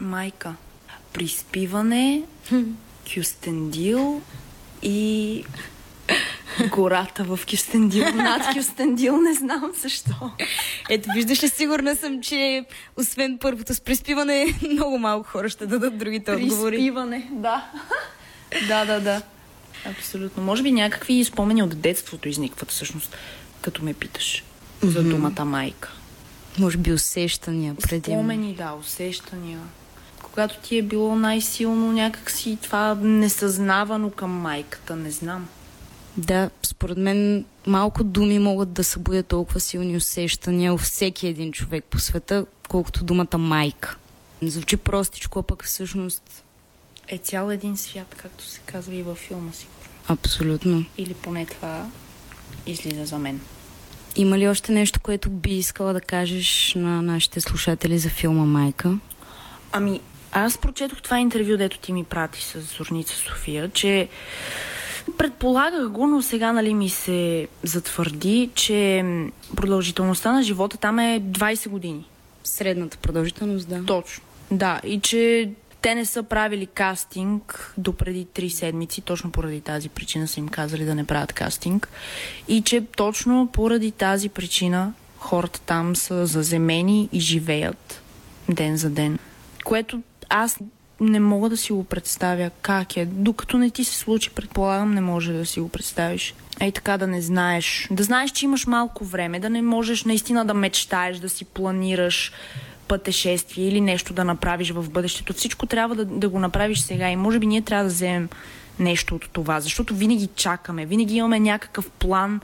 [0.00, 0.54] Майка.
[1.12, 2.22] Приспиване,
[3.14, 4.20] Кюстендил
[4.82, 5.44] и
[6.70, 8.04] гората в Кюстендил.
[8.14, 10.30] Над Кюстендил, не знам защо.
[10.90, 12.64] Ето, виждаш ли, сигурна съм, че
[12.96, 16.76] освен първото с приспиване, много малко хора ще дадат другите отговори.
[16.76, 17.70] Приспиване, да.
[18.68, 19.22] да, да, да.
[19.84, 20.42] Абсолютно.
[20.42, 23.16] Може би някакви спомени от детството изникват всъщност,
[23.60, 24.44] като ме питаш
[24.82, 25.92] за думата майка.
[26.58, 28.10] Може би усещания преди.
[28.10, 29.58] Спомени, да, усещания.
[30.22, 35.48] Когато ти е било най-силно някакси това несъзнавано към майката, не знам.
[36.16, 41.84] Да, според мен малко думи могат да събудят толкова силни усещания у всеки един човек
[41.84, 43.96] по света, колкото думата майка.
[44.42, 46.44] Звучи простичко, а пък всъщност
[47.08, 49.66] Е цял един свят, както се казва и във филма си.
[50.08, 50.84] абсолютно.
[50.98, 51.86] Или поне това
[52.66, 53.40] излиза за мен.
[54.16, 58.98] Има ли още нещо, което би искала да кажеш на нашите слушатели за филма Майка?
[59.72, 60.00] Ами,
[60.32, 64.08] аз прочетох това интервю, дето ти ми прати с Зорница София, че
[65.18, 69.04] предполагах го, но сега нали ми се затвърди, че
[69.56, 72.04] продължителността на живота там е 20 години.
[72.44, 73.84] Средната продължителност, да.
[73.84, 74.24] Точно.
[74.50, 75.50] Да, и че
[75.82, 80.48] те не са правили кастинг до преди три седмици, точно поради тази причина са им
[80.48, 81.88] казали да не правят кастинг.
[82.48, 88.02] И че точно поради тази причина хората там са заземени и живеят
[88.48, 89.18] ден за ден.
[89.64, 90.58] Което аз
[91.00, 93.04] не мога да си го представя как е.
[93.06, 96.34] Докато не ти се случи, предполагам, не може да си го представиш.
[96.60, 97.88] Ей така да не знаеш.
[97.90, 102.32] Да знаеш, че имаш малко време, да не можеш наистина да мечтаеш, да си планираш
[102.88, 105.32] пътешествие или нещо да направиш в бъдещето.
[105.32, 108.28] Всичко трябва да, да го направиш сега и може би ние трябва да вземем
[108.78, 112.40] нещо от това, защото винаги чакаме, винаги имаме някакъв план,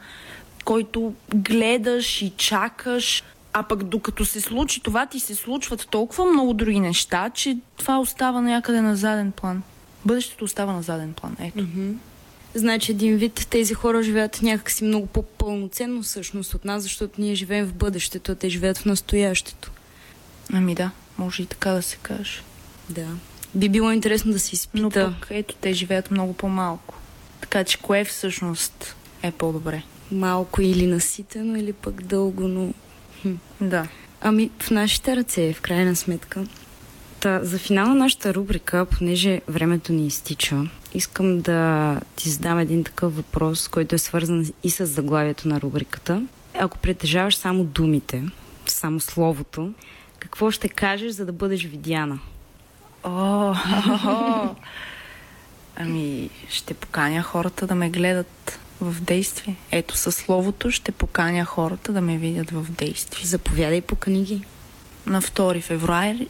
[0.65, 3.23] който гледаш и чакаш,
[3.53, 7.99] а пък докато се случи това, ти се случват толкова много други неща, че това
[7.99, 9.63] остава някъде на заден план.
[10.05, 11.37] Бъдещето остава на заден план.
[11.41, 11.67] Ето.
[12.55, 17.67] Значи един вид тези хора живеят някакси много по-пълноценно всъщност от нас, защото ние живеем
[17.67, 19.71] в бъдещето, а те живеят в настоящето.
[20.53, 22.43] Ами да, може и така да се каже.
[22.89, 23.07] Да.
[23.55, 26.95] Би било интересно да се Но изпита пък ето, те живеят много по-малко.
[27.41, 29.83] Така че кое всъщност е по-добре?
[30.11, 32.73] малко или наситено, или пък дълго, но...
[33.61, 33.87] Да.
[34.21, 36.45] Ами, в нашите ръце, в крайна сметка.
[37.21, 40.63] Та, за финал на нашата рубрика, понеже времето ни изтича,
[40.95, 46.27] искам да ти задам един такъв въпрос, който е свързан и с заглавието на рубриката.
[46.59, 48.25] Ако притежаваш само думите,
[48.67, 49.73] само словото,
[50.19, 52.19] какво ще кажеш, за да бъдеш видяна?
[53.05, 53.55] О,
[55.77, 59.57] ами, ще поканя хората да ме гледат в действие.
[59.71, 63.27] Ето, със словото ще поканя хората да ме видят в действие.
[63.27, 64.45] Заповядай по книги.
[65.07, 66.29] На 2 февруари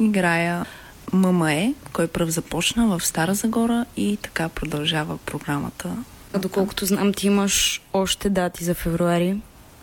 [0.00, 0.66] играя
[1.12, 5.96] ММЕ, кой пръв започна в Стара Загора и така продължава програмата.
[6.32, 9.36] А доколкото знам, ти имаш още дати за февруари.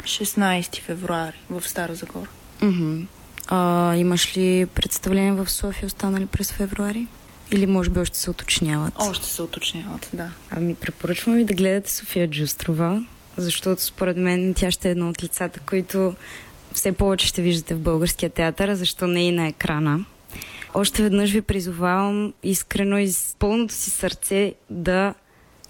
[0.03, 2.29] 16 февруари в Стара Загора.
[2.61, 3.07] Мгм.
[3.47, 7.07] А, имаш ли представление в София останали през февруари?
[7.51, 8.93] Или може би още се уточняват?
[8.99, 10.29] Още се уточняват, да.
[10.51, 13.05] Ами препоръчвам ви да гледате София Джустрова,
[13.37, 16.15] защото според мен тя ще е едно от лицата, които
[16.73, 20.05] все повече ще виждате в българския театър, а защо не и на екрана.
[20.73, 25.13] Още веднъж ви призовавам искрено и с пълното си сърце да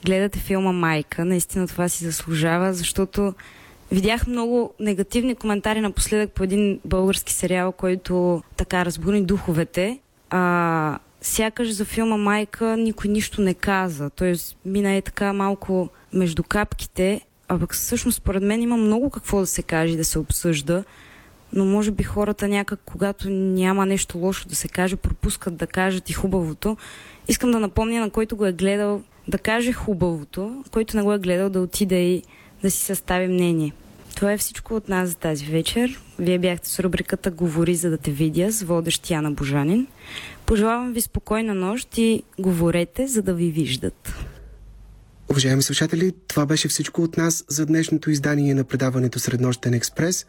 [0.05, 1.25] гледате филма Майка.
[1.25, 3.33] Наистина това си заслужава, защото
[3.91, 9.99] видях много негативни коментари напоследък по един български сериал, който така разбуни духовете.
[10.29, 14.09] А, сякаш за филма Майка никой нищо не каза.
[14.09, 19.39] Тоест мина е така малко между капките, а пък всъщност според мен има много какво
[19.39, 20.83] да се каже и да се обсъжда,
[21.53, 26.09] но може би хората някак, когато няма нещо лошо да се каже, пропускат да кажат
[26.09, 26.77] и хубавото.
[27.27, 31.19] Искам да напомня на който го е гледал да каже хубавото, който не го е
[31.19, 32.23] гледал да отиде и
[32.63, 33.73] да си състави мнение.
[34.15, 36.01] Това е всичко от нас за тази вечер.
[36.19, 39.87] Вие бяхте с рубриката Говори за да те видя с водещ Яна Божанин.
[40.51, 44.13] Пожелавам ви спокойна нощ и говорете, за да ви виждат.
[45.29, 50.25] Уважаеми слушатели, това беше всичко от нас за днешното издание на предаването Среднощен експрес.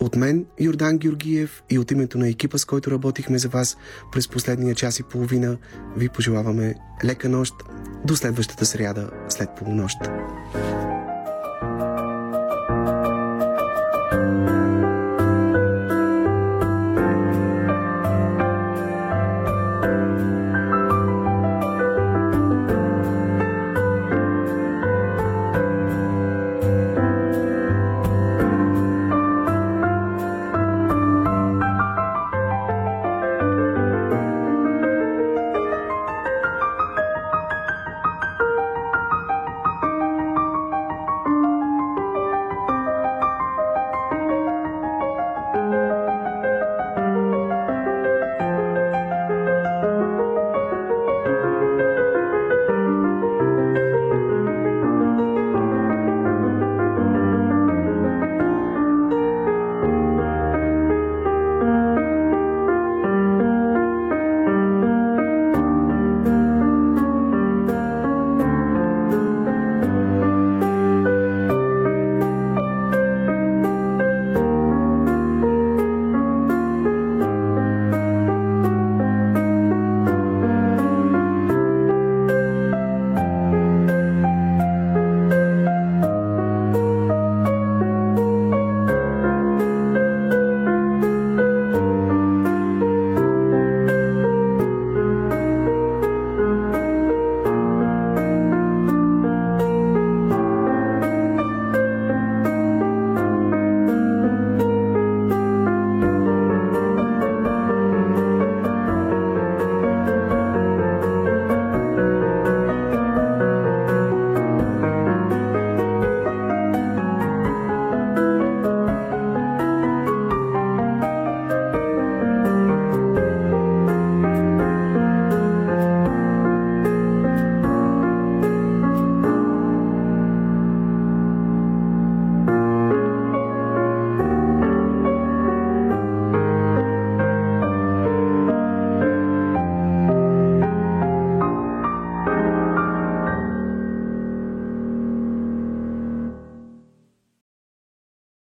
[0.00, 3.76] От мен, Йордан Георгиев и от името на екипа, с който работихме за вас
[4.12, 5.56] през последния час и половина,
[5.96, 6.74] ви пожелаваме
[7.04, 7.54] лека нощ
[8.04, 9.96] до следващата сряда след полунощ.